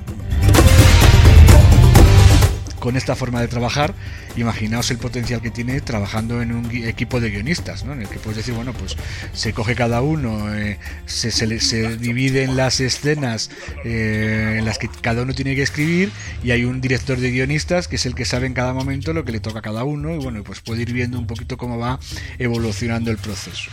con 2.87 2.95
esta 2.95 3.17
forma 3.17 3.41
de 3.41 3.49
trabajar, 3.49 3.93
imaginaos 4.37 4.89
el 4.91 4.97
potencial 4.97 5.41
que 5.41 5.51
tiene 5.51 5.81
trabajando 5.81 6.41
en 6.41 6.53
un 6.53 6.73
equipo 6.73 7.19
de 7.19 7.31
guionistas, 7.31 7.83
¿no? 7.83 7.91
en 7.91 8.03
el 8.03 8.07
que 8.07 8.17
puedes 8.17 8.37
decir, 8.37 8.53
bueno, 8.53 8.71
pues 8.71 8.95
se 9.33 9.51
coge 9.51 9.75
cada 9.75 10.01
uno, 10.01 10.55
eh, 10.55 10.77
se, 11.05 11.31
se, 11.31 11.59
se, 11.59 11.97
dividen 11.97 12.55
las 12.55 12.79
escenas 12.79 13.51
eh, 13.83 14.55
en 14.59 14.63
las 14.63 14.77
que 14.77 14.87
cada 15.01 15.23
uno 15.23 15.33
tiene 15.33 15.53
que 15.53 15.63
escribir 15.63 16.13
y 16.41 16.51
hay 16.51 16.63
un 16.63 16.79
director 16.79 17.19
de 17.19 17.29
guionistas 17.29 17.89
que 17.89 17.97
es 17.97 18.05
el 18.05 18.15
que 18.15 18.23
sabe 18.23 18.47
en 18.47 18.53
cada 18.53 18.71
momento 18.71 19.11
lo 19.11 19.25
que 19.25 19.33
le 19.33 19.41
toca 19.41 19.59
a 19.59 19.61
cada 19.61 19.83
uno 19.83 20.15
y 20.15 20.17
bueno, 20.19 20.41
pues 20.45 20.61
puede 20.61 20.83
ir 20.83 20.93
viendo 20.93 21.19
un 21.19 21.27
poquito 21.27 21.57
cómo 21.57 21.77
va 21.77 21.99
evolucionando 22.39 23.11
el 23.11 23.17
proceso. 23.17 23.69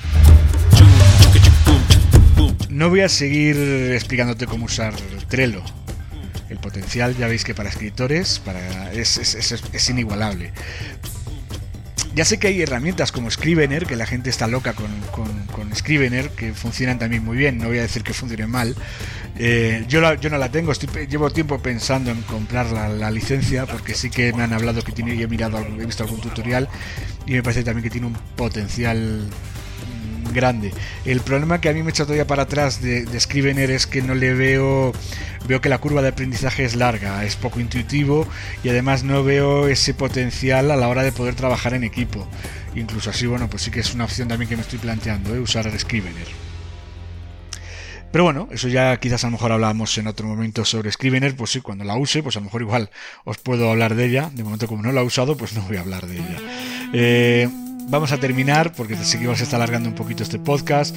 no 2.68 2.90
voy 2.90 3.03
a 3.03 3.09
seguir 3.09 3.57
explicándote 3.92 4.46
cómo 4.46 4.64
usar 4.64 4.92
Trello. 5.29 5.62
El 6.55 6.61
potencial, 6.61 7.17
ya 7.17 7.27
veis 7.27 7.43
que 7.43 7.53
para 7.53 7.69
escritores 7.69 8.38
para, 8.38 8.93
es, 8.93 9.19
es 9.19 9.90
inigualable. 9.90 10.53
Ya 12.14 12.25
sé 12.25 12.38
que 12.38 12.47
hay 12.47 12.62
herramientas 12.62 13.11
como 13.11 13.29
Scrivener, 13.29 13.87
que 13.87 13.97
la 13.97 14.07
gente 14.07 14.31
está 14.31 14.47
loca 14.47 14.75
con, 14.75 14.87
con, 15.51 15.75
Scrivener, 15.75 16.31
que 16.31 16.53
funcionan 16.55 17.01
también 17.01 17.25
muy 17.25 17.37
bien, 17.37 17.59
no 17.59 17.67
voy 17.67 17.79
a 17.79 17.83
decir 17.83 18.05
que 18.05 18.14
funcionen 18.14 18.49
mal. 18.49 18.77
Eh, 19.37 19.85
yo, 19.88 20.14
yo 20.14 20.31
no 20.31 20.38
la 20.38 20.49
tengo, 20.53 20.73
llevo 20.73 21.31
tiempo 21.31 21.59
pensando 21.59 22.12
en 22.12 22.23
comprar 22.23 22.71
la, 22.71 23.11
licencia, 23.11 23.67
porque 23.67 23.95
sí 23.95 24.11
que 24.11 24.33
me 24.33 24.45
han 24.45 24.53
hablado 24.53 24.83
que 24.85 24.93
tiene, 24.93 25.17
y 25.17 25.23
he 25.23 25.27
mirado, 25.27 25.59
he 25.59 25.85
visto 25.85 26.05
algún 26.05 26.21
tutorial, 26.21 26.69
y 27.27 27.33
me 27.33 27.43
parece 27.43 27.64
también 27.64 27.83
que 27.83 27.90
tiene 27.90 28.07
un 28.07 28.17
potencial 28.37 29.29
grande. 30.33 30.73
El 31.05 31.21
problema 31.21 31.61
que 31.61 31.69
a 31.69 31.73
mí 31.73 31.83
me 31.83 31.91
echa 31.91 32.05
todavía 32.05 32.27
para 32.27 32.45
atrás 32.45 32.81
de, 32.81 33.05
de 33.05 33.21
Scrivener 33.21 33.71
es 33.71 33.87
que 33.87 34.03
no 34.03 34.15
le 34.15 34.35
veo, 34.35 34.93
veo 35.47 35.61
que 35.61 35.69
la 35.69 35.79
curva 35.79 36.03
de 36.03 36.09
aprendizaje 36.09 36.65
es 36.65 36.75
larga, 36.75 37.25
es 37.25 37.37
poco 37.37 37.61
intuitivo 37.61 38.27
y 38.63 38.69
además 38.69 39.05
no 39.05 39.25
veo 39.25 39.69
ese 39.69 39.95
potencial 39.95 40.71
a 40.71 40.77
la 40.77 40.89
hora 40.89 41.03
de 41.03 41.13
poder 41.13 41.35
trabajar 41.35 41.75
en 41.75 41.85
equipo. 41.85 42.27
Incluso 42.75 43.11
así, 43.11 43.27
bueno, 43.27 43.49
pues 43.49 43.63
sí 43.63 43.71
que 43.71 43.81
es 43.81 43.95
una 43.95 44.05
opción 44.05 44.29
también 44.29 44.49
que 44.49 44.57
me 44.57 44.63
estoy 44.63 44.79
planteando, 44.79 45.35
¿eh? 45.35 45.41
usar 45.41 45.71
Scrivener. 45.79 46.27
Pero 48.15 48.23
bueno, 48.23 48.49
eso 48.53 48.69
ya 48.69 48.97
quizás 48.99 49.25
a 49.25 49.27
lo 49.27 49.33
mejor 49.33 49.51
hablamos 49.51 49.99
en 49.99 50.07
otro 50.07 50.29
momento 50.29 50.65
sobre 50.65 50.93
Scrivener, 50.93 51.35
pues 51.35 51.51
sí, 51.51 51.61
cuando 51.61 51.83
la 51.83 51.97
use, 51.97 52.23
pues 52.23 52.37
a 52.37 52.39
lo 52.39 52.45
mejor 52.45 52.63
igual 52.63 52.91
os 53.25 53.39
puedo 53.39 53.69
hablar 53.69 53.97
de 53.97 54.05
ella. 54.05 54.31
De 54.33 54.45
momento 54.45 54.69
como 54.69 54.85
no 54.85 54.93
la 54.93 55.01
he 55.01 55.05
usado, 55.05 55.37
pues 55.37 55.53
no 55.55 55.63
voy 55.63 55.79
a 55.79 55.81
hablar 55.81 56.07
de 56.07 56.19
ella. 56.19 56.37
Eh, 56.93 57.49
vamos 57.88 58.12
a 58.12 58.18
terminar 58.18 58.73
porque 58.73 58.97
seguimos 58.97 59.40
está 59.40 59.57
alargando 59.57 59.88
un 59.88 59.94
poquito 59.94 60.23
este 60.23 60.38
podcast. 60.38 60.94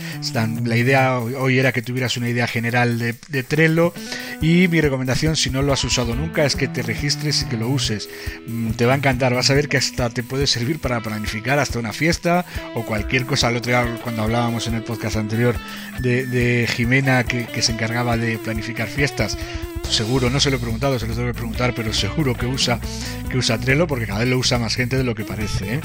la 0.66 0.78
idea 0.78 1.20
hoy 1.20 1.60
era 1.60 1.72
que 1.72 1.82
tuvieras 1.82 2.18
una 2.18 2.30
idea 2.30 2.48
general 2.48 2.98
de, 3.00 3.44
Trello 3.44 3.94
y 4.42 4.68
mi 4.68 4.82
recomendación, 4.82 5.36
si 5.36 5.50
no 5.50 5.62
lo 5.62 5.74
has 5.74 5.84
usado 5.84 6.16
nunca, 6.16 6.46
es 6.46 6.56
que 6.56 6.68
te 6.68 6.82
registres 6.82 7.42
y 7.42 7.46
que 7.46 7.58
lo 7.58 7.70
uses. 7.70 8.10
Mm, 8.48 8.72
te 8.72 8.86
va 8.86 8.94
a 8.94 8.98
encantar, 8.98 9.34
vas 9.34 9.50
a 9.50 9.54
ver 9.54 9.68
que 9.68 9.78
hasta 9.78 10.10
te 10.10 10.24
puede 10.24 10.48
servir 10.48 10.80
para 10.80 11.02
planificar 11.02 11.60
hasta 11.60 11.80
una 11.80 11.94
fiesta 11.94 12.46
o 12.76 12.84
cualquier 12.84 13.26
cosa. 13.26 13.50
El 13.50 13.58
otro 13.58 13.72
día, 13.72 14.00
cuando 14.04 14.24
hablábamos 14.24 14.68
en 14.68 14.76
el 14.76 14.84
podcast 14.84 15.16
anterior 15.16 15.56
de, 16.00 16.68
Jimena 16.68 17.24
que 17.24 17.62
se 17.62 17.72
encargaba 17.72 18.18
de 18.18 18.38
planificar 18.38 18.88
fiestas, 18.88 19.38
seguro, 19.90 20.30
no 20.30 20.40
se 20.40 20.50
lo 20.50 20.58
he 20.58 20.60
preguntado, 20.60 21.00
se 21.00 21.08
lo 21.08 21.14
tengo 21.14 21.28
que 21.28 21.34
preguntar, 21.34 21.74
pero 21.76 21.94
seguro 21.94 22.36
que 22.36 22.46
usa, 22.46 22.80
que 23.30 23.38
usa 23.38 23.58
Trello 23.60 23.88
porque 23.88 24.06
cada 24.06 24.20
vez 24.20 24.28
lo 24.30 24.38
usa 24.38 24.60
más 24.60 24.76
gente 24.76 24.98
de 24.98 25.04
lo 25.04 25.16
que 25.16 25.24
parece. 25.24 25.76
¿eh? 25.76 25.82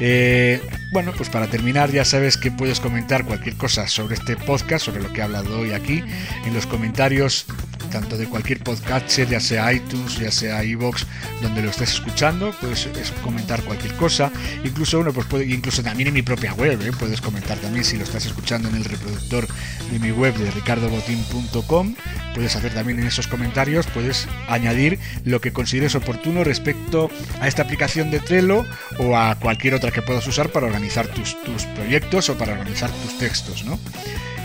Eh, 0.00 0.62
bueno, 0.92 1.12
pues 1.16 1.28
para 1.28 1.48
terminar 1.48 1.90
ya 1.90 2.04
sabes 2.04 2.36
que 2.36 2.50
puedes 2.50 2.80
comentar 2.80 3.24
cualquier 3.24 3.56
cosa 3.56 3.88
sobre 3.88 4.14
este 4.14 4.36
podcast, 4.36 4.84
sobre 4.86 5.02
lo 5.02 5.12
que 5.12 5.20
he 5.20 5.22
hablado 5.22 5.58
hoy 5.58 5.72
aquí, 5.72 6.02
en 6.44 6.54
los 6.54 6.66
comentarios 6.66 7.46
tanto 7.88 8.16
de 8.16 8.26
cualquier 8.26 8.62
podcast, 8.62 9.18
ya 9.28 9.40
sea 9.40 9.72
iTunes, 9.72 10.18
ya 10.18 10.30
sea 10.30 10.64
iBox, 10.64 11.06
donde 11.42 11.62
lo 11.62 11.70
estés 11.70 11.94
escuchando, 11.94 12.54
puedes 12.60 12.88
comentar 13.22 13.62
cualquier 13.62 13.94
cosa. 13.94 14.30
Incluso 14.64 15.00
uno, 15.00 15.12
pues 15.12 15.26
puede, 15.26 15.46
incluso 15.46 15.82
también 15.82 16.08
en 16.08 16.14
mi 16.14 16.22
propia 16.22 16.54
web, 16.54 16.80
¿eh? 16.82 16.92
puedes 16.98 17.20
comentar 17.20 17.58
también 17.58 17.84
si 17.84 17.96
lo 17.96 18.04
estás 18.04 18.26
escuchando 18.26 18.68
en 18.68 18.76
el 18.76 18.84
reproductor 18.84 19.46
de 19.90 19.98
mi 19.98 20.10
web 20.10 20.36
de 20.36 20.50
ricardobotin.com. 20.50 21.94
Puedes 22.34 22.56
hacer 22.56 22.72
también 22.72 23.00
en 23.00 23.06
esos 23.06 23.26
comentarios, 23.26 23.86
puedes 23.86 24.28
añadir 24.48 24.98
lo 25.24 25.40
que 25.40 25.52
consideres 25.52 25.94
oportuno 25.94 26.44
respecto 26.44 27.10
a 27.40 27.48
esta 27.48 27.62
aplicación 27.62 28.10
de 28.10 28.20
Trello 28.20 28.64
o 28.98 29.16
a 29.16 29.34
cualquier 29.36 29.74
otra 29.74 29.90
que 29.90 30.02
puedas 30.02 30.26
usar 30.26 30.50
para 30.50 30.66
organizar 30.66 31.08
tus, 31.08 31.40
tus 31.42 31.64
proyectos 31.64 32.28
o 32.28 32.38
para 32.38 32.52
organizar 32.52 32.90
tus 32.90 33.18
textos, 33.18 33.64
¿no? 33.64 33.78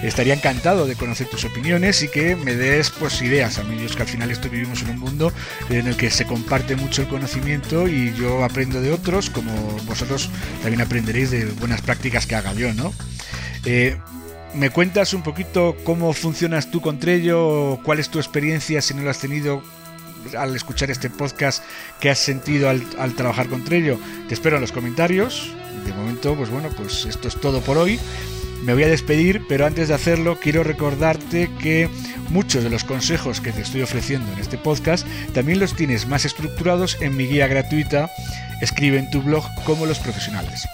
Estaría 0.03 0.33
encantado 0.33 0.85
de 0.85 0.95
conocer 0.95 1.27
tus 1.27 1.45
opiniones 1.45 2.03
y 2.03 2.09
que 2.09 2.35
me 2.35 2.55
des 2.55 2.89
pues 2.89 3.21
ideas. 3.21 3.57
A 3.57 3.63
mí 3.63 3.81
es 3.81 3.95
que 3.95 4.01
al 4.01 4.07
final 4.07 4.31
esto 4.31 4.49
vivimos 4.49 4.81
en 4.81 4.89
un 4.89 4.99
mundo 4.99 5.31
en 5.69 5.87
el 5.87 5.95
que 5.95 6.11
se 6.11 6.25
comparte 6.25 6.75
mucho 6.75 7.03
el 7.03 7.07
conocimiento 7.07 7.87
y 7.87 8.13
yo 8.13 8.43
aprendo 8.43 8.81
de 8.81 8.91
otros, 8.91 9.29
como 9.29 9.53
vosotros 9.85 10.29
también 10.61 10.81
aprenderéis 10.81 11.31
de 11.31 11.45
buenas 11.45 11.81
prácticas 11.81 12.27
que 12.27 12.35
haga 12.35 12.53
yo, 12.53 12.73
¿no? 12.73 12.93
Eh, 13.63 13.97
¿Me 14.53 14.69
cuentas 14.69 15.13
un 15.13 15.23
poquito 15.23 15.77
cómo 15.85 16.11
funcionas 16.11 16.69
tú 16.69 16.81
con 16.81 16.99
Trello? 16.99 17.79
¿Cuál 17.83 17.99
es 17.99 18.09
tu 18.09 18.19
experiencia 18.19 18.81
si 18.81 18.93
no 18.93 19.03
lo 19.03 19.09
has 19.09 19.19
tenido 19.19 19.63
al 20.37 20.53
escuchar 20.53 20.91
este 20.91 21.09
podcast? 21.09 21.63
¿Qué 22.01 22.09
has 22.09 22.19
sentido 22.19 22.69
al, 22.69 22.85
al 22.99 23.13
trabajar 23.13 23.47
con 23.47 23.63
Trello? 23.63 23.97
Te 24.27 24.33
espero 24.33 24.57
en 24.57 24.61
los 24.61 24.73
comentarios. 24.73 25.55
De 25.85 25.93
momento, 25.93 26.35
pues 26.35 26.49
bueno, 26.49 26.69
pues 26.75 27.05
esto 27.05 27.29
es 27.29 27.39
todo 27.39 27.61
por 27.61 27.77
hoy 27.77 27.99
me 28.63 28.73
voy 28.73 28.83
a 28.83 28.87
despedir, 28.87 29.41
pero 29.47 29.65
antes 29.65 29.89
de 29.89 29.93
hacerlo 29.93 30.37
quiero 30.41 30.63
recordarte 30.63 31.49
que 31.61 31.89
muchos 32.29 32.63
de 32.63 32.69
los 32.69 32.83
consejos 32.83 33.41
que 33.41 33.51
te 33.51 33.61
estoy 33.61 33.81
ofreciendo 33.81 34.31
en 34.33 34.39
este 34.39 34.57
podcast 34.57 35.05
también 35.33 35.59
los 35.59 35.75
tienes 35.75 36.07
más 36.07 36.25
estructurados 36.25 36.97
en 37.01 37.15
mi 37.15 37.27
guía 37.27 37.47
gratuita 37.47 38.09
Escribe 38.61 38.97
en 38.97 39.09
tu 39.09 39.21
blog 39.21 39.43
como 39.65 39.85
los 39.85 39.99
profesionales 39.99 40.67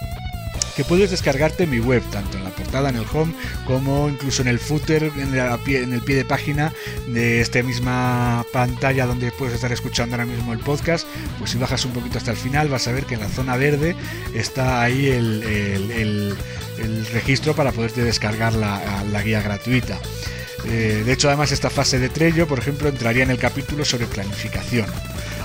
que 0.79 0.85
puedes 0.85 1.11
descargarte 1.11 1.65
en 1.65 1.71
mi 1.71 1.81
web, 1.81 2.01
tanto 2.09 2.37
en 2.37 2.45
la 2.45 2.51
portada, 2.51 2.87
en 2.87 2.95
el 2.95 3.03
home, 3.11 3.33
como 3.67 4.07
incluso 4.07 4.43
en 4.43 4.47
el 4.47 4.59
footer, 4.59 5.11
en, 5.17 5.33
el 5.35 6.01
pie 6.01 6.15
de 6.15 6.23
página 6.23 6.71
de 7.05 7.41
esta 7.41 7.61
misma 7.63 8.45
pantalla 8.53 9.05
donde 9.05 9.29
puedes 9.33 9.55
estar 9.55 9.73
escuchando 9.73 10.15
ahora 10.15 10.25
mismo 10.25 10.53
el 10.53 10.59
podcast. 10.59 11.05
Pues 11.37 11.51
si 11.51 11.57
bajas 11.57 11.83
un 11.83 11.91
poquito 11.91 12.17
hasta 12.17 12.31
el 12.31 12.37
final, 12.37 12.69
vas 12.69 12.87
a 12.87 12.93
ver 12.93 13.03
que 13.03 13.15
en 13.15 13.19
la 13.19 13.27
zona 13.27 13.57
verde 13.57 13.93
está 14.33 14.81
ahí 14.81 15.07
el 15.07 16.37
registro 17.11 17.53
para 17.53 17.73
poderte 17.73 18.05
descargar 18.05 18.53
la, 18.53 19.21
guía 19.21 19.41
gratuita. 19.41 19.99
Eh, 20.63 21.03
de 21.05 21.11
hecho, 21.11 21.27
además, 21.27 21.51
esta 21.51 21.69
fase 21.69 21.99
de 21.99 22.07
Trello, 22.07 22.47
por 22.47 22.59
ejemplo, 22.59 22.87
entraría 22.87 23.23
en 23.23 23.31
el 23.31 23.37
capítulo 23.37 23.83
sobre 23.83 24.05
planificación. 24.05 24.85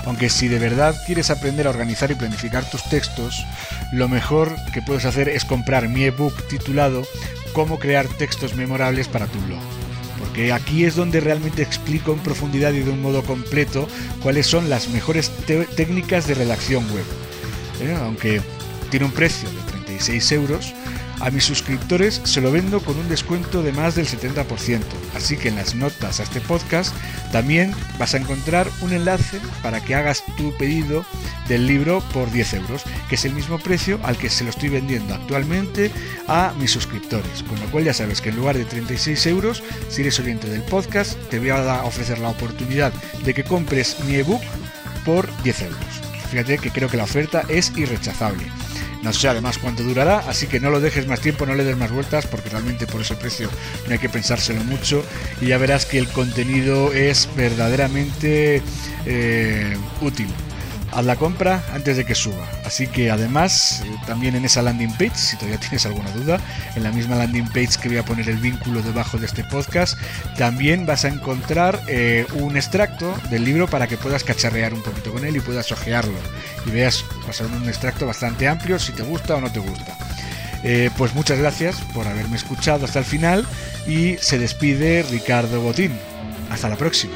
Aunque 0.05 0.29
si 0.29 0.47
de 0.47 0.59
verdad 0.59 0.95
quieres 1.05 1.29
aprender 1.31 1.67
a 1.67 1.71
organizar 1.71 2.11
y 2.11 2.15
planificar 2.15 2.69
tus 2.69 2.83
textos, 2.83 3.45
lo 3.91 4.07
mejor 4.07 4.55
que 4.71 4.81
puedes 4.81 5.05
hacer 5.05 5.29
es 5.29 5.45
comprar 5.45 5.89
mi 5.89 6.03
ebook 6.03 6.47
titulado 6.47 7.03
Cómo 7.53 7.79
crear 7.79 8.07
textos 8.07 8.55
memorables 8.55 9.07
para 9.07 9.27
tu 9.27 9.39
blog. 9.41 9.61
Porque 10.19 10.51
aquí 10.51 10.83
es 10.83 10.95
donde 10.95 11.21
realmente 11.21 11.61
explico 11.61 12.11
en 12.11 12.19
profundidad 12.19 12.73
y 12.73 12.81
de 12.81 12.91
un 12.91 13.01
modo 13.01 13.23
completo 13.23 13.87
cuáles 14.21 14.45
son 14.45 14.69
las 14.69 14.89
mejores 14.89 15.31
técnicas 15.75 16.27
de 16.27 16.35
redacción 16.35 16.83
web. 16.93 17.05
¿Eh? 17.81 17.97
Aunque 18.01 18.41
tiene 18.89 19.05
un 19.05 19.11
precio 19.11 19.49
de 19.49 19.71
36 19.71 20.31
euros, 20.33 20.73
a 21.19 21.31
mis 21.31 21.43
suscriptores 21.43 22.21
se 22.23 22.41
lo 22.41 22.51
vendo 22.51 22.79
con 22.79 22.97
un 22.97 23.09
descuento 23.09 23.63
de 23.63 23.71
más 23.71 23.95
del 23.95 24.07
70%, 24.07 24.81
así 25.15 25.37
que 25.37 25.49
en 25.49 25.55
las 25.55 25.75
notas 25.75 26.19
a 26.19 26.23
este 26.23 26.41
podcast 26.41 26.93
también 27.31 27.73
vas 27.97 28.13
a 28.13 28.17
encontrar 28.17 28.69
un 28.81 28.93
enlace 28.93 29.39
para 29.61 29.83
que 29.83 29.95
hagas 29.95 30.23
tu 30.37 30.55
pedido 30.57 31.05
del 31.47 31.67
libro 31.67 32.01
por 32.13 32.31
10 32.31 32.53
euros, 32.55 32.83
que 33.09 33.15
es 33.15 33.25
el 33.25 33.33
mismo 33.33 33.59
precio 33.59 33.99
al 34.03 34.17
que 34.17 34.29
se 34.29 34.43
lo 34.43 34.49
estoy 34.49 34.69
vendiendo 34.69 35.13
actualmente 35.13 35.91
a 36.27 36.53
mis 36.59 36.71
suscriptores. 36.71 37.43
Con 37.43 37.59
lo 37.59 37.65
cual 37.67 37.85
ya 37.85 37.93
sabes 37.93 38.21
que 38.21 38.29
en 38.29 38.37
lugar 38.37 38.57
de 38.57 38.65
36 38.65 39.25
euros, 39.27 39.63
si 39.89 40.01
eres 40.01 40.19
oyente 40.19 40.49
del 40.49 40.63
podcast, 40.63 41.17
te 41.29 41.39
voy 41.39 41.49
a 41.49 41.83
ofrecer 41.83 42.19
la 42.19 42.29
oportunidad 42.29 42.93
de 43.23 43.33
que 43.33 43.43
compres 43.43 43.97
mi 44.05 44.15
ebook 44.15 44.41
por 45.03 45.29
10 45.43 45.61
euros. 45.63 45.85
Fíjate 46.31 46.57
que 46.57 46.71
creo 46.71 46.89
que 46.89 46.97
la 46.97 47.03
oferta 47.03 47.43
es 47.47 47.71
irrechazable. 47.77 48.45
No 49.05 49.13
sé 49.13 49.27
además 49.27 49.59
cuánto 49.59 49.83
durará, 49.83 50.23
así 50.27 50.47
que 50.47 50.59
no 50.59 50.71
lo 50.71 50.81
dejes 50.81 51.05
más 51.05 51.21
tiempo, 51.21 51.45
no 51.45 51.53
le 51.53 51.63
des 51.63 51.77
más 51.77 51.91
vueltas, 51.91 52.25
porque 52.25 52.49
realmente 52.49 52.87
por 52.87 53.01
ese 53.01 53.13
precio 53.15 53.51
no 53.85 53.93
hay 53.93 53.99
que 53.99 54.09
pensárselo 54.09 54.63
mucho. 54.63 55.05
Y 55.41 55.45
ya 55.45 55.59
verás 55.59 55.85
que 55.85 55.99
el 55.99 56.07
contenido 56.07 56.91
es 56.91 57.29
verdaderamente 57.35 58.63
eh, 59.05 59.77
útil 60.01 60.27
haz 60.95 61.05
la 61.05 61.17
compra 61.17 61.61
antes 61.73 61.97
de 61.97 62.05
que 62.05 62.15
suba. 62.15 62.47
Así 62.63 62.87
que 62.87 63.11
además, 63.11 63.83
eh, 63.85 63.95
también 64.07 64.35
en 64.35 64.45
esa 64.45 64.61
landing 64.61 64.93
page, 64.93 65.15
si 65.15 65.35
todavía 65.35 65.59
tienes 65.59 65.85
alguna 65.85 66.09
duda, 66.11 66.39
en 66.75 66.83
la 66.83 66.91
misma 66.91 67.17
landing 67.17 67.47
page 67.47 67.77
que 67.81 67.89
voy 67.89 67.97
a 67.97 68.03
poner 68.03 68.29
el 68.29 68.37
vínculo 68.37 68.81
debajo 68.81 69.17
de 69.17 69.25
este 69.25 69.43
podcast, 69.43 69.97
también 70.37 70.85
vas 70.85 71.05
a 71.05 71.09
encontrar 71.09 71.81
eh, 71.87 72.25
un 72.33 72.55
extracto 72.55 73.13
del 73.29 73.43
libro 73.43 73.67
para 73.67 73.87
que 73.87 73.97
puedas 73.97 74.23
cacharrear 74.23 74.73
un 74.73 74.81
poquito 74.81 75.11
con 75.11 75.25
él 75.25 75.35
y 75.35 75.41
puedas 75.41 75.71
ojearlo. 75.71 76.17
Y 76.65 76.71
veas, 76.71 77.03
pasar 77.25 77.47
un 77.47 77.67
extracto 77.67 78.05
bastante 78.05 78.47
amplio 78.47 78.79
si 78.79 78.93
te 78.93 79.03
gusta 79.03 79.35
o 79.35 79.41
no 79.41 79.51
te 79.51 79.59
gusta. 79.59 79.97
Eh, 80.63 80.89
pues 80.97 81.13
muchas 81.13 81.37
gracias 81.37 81.75
por 81.93 82.07
haberme 82.07 82.37
escuchado 82.37 82.85
hasta 82.85 82.99
el 82.99 83.05
final 83.05 83.45
y 83.85 84.15
se 84.17 84.39
despide 84.39 85.03
Ricardo 85.03 85.61
Botín. 85.61 85.91
Hasta 86.49 86.69
la 86.69 86.75
próxima. 86.75 87.13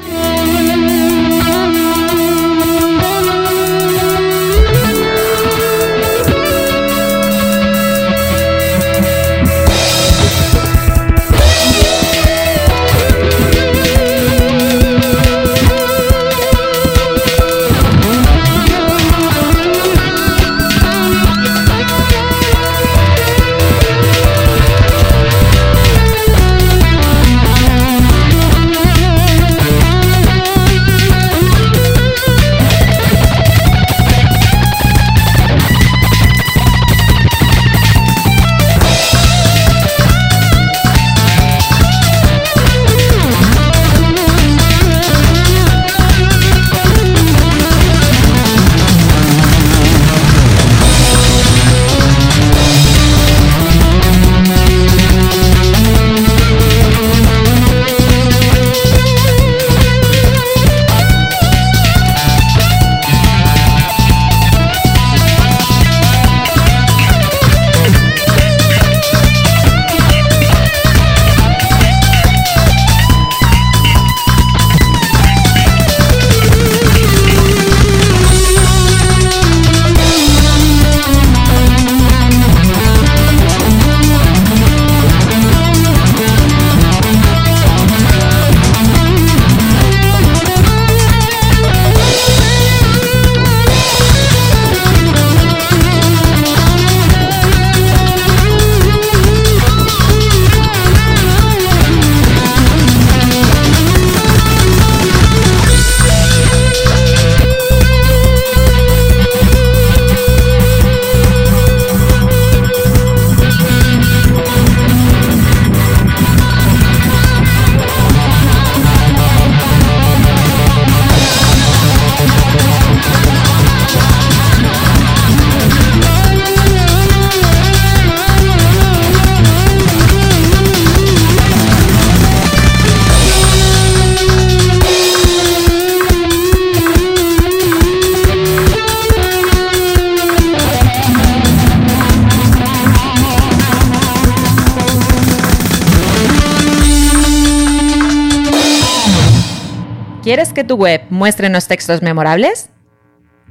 ¿Quieres 150.50 150.64
que 150.64 150.68
tu 150.68 150.82
web 150.82 151.02
muestre 151.10 151.46
unos 151.46 151.68
textos 151.68 152.02
memorables? 152.02 152.70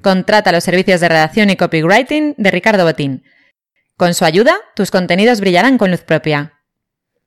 Contrata 0.02 0.52
los 0.52 0.66
servicios 0.66 1.00
de 1.00 1.08
redacción 1.08 1.50
y 1.50 1.56
copywriting 1.56 2.36
de 2.38 2.52
Ricardo 2.52 2.84
Botín. 2.84 3.24
Con 3.96 4.14
su 4.14 4.26
ayuda, 4.26 4.58
tus 4.76 4.92
contenidos 4.92 5.40
brillarán 5.40 5.78
con 5.78 5.92
luz 5.92 6.02
propia. 6.02 6.59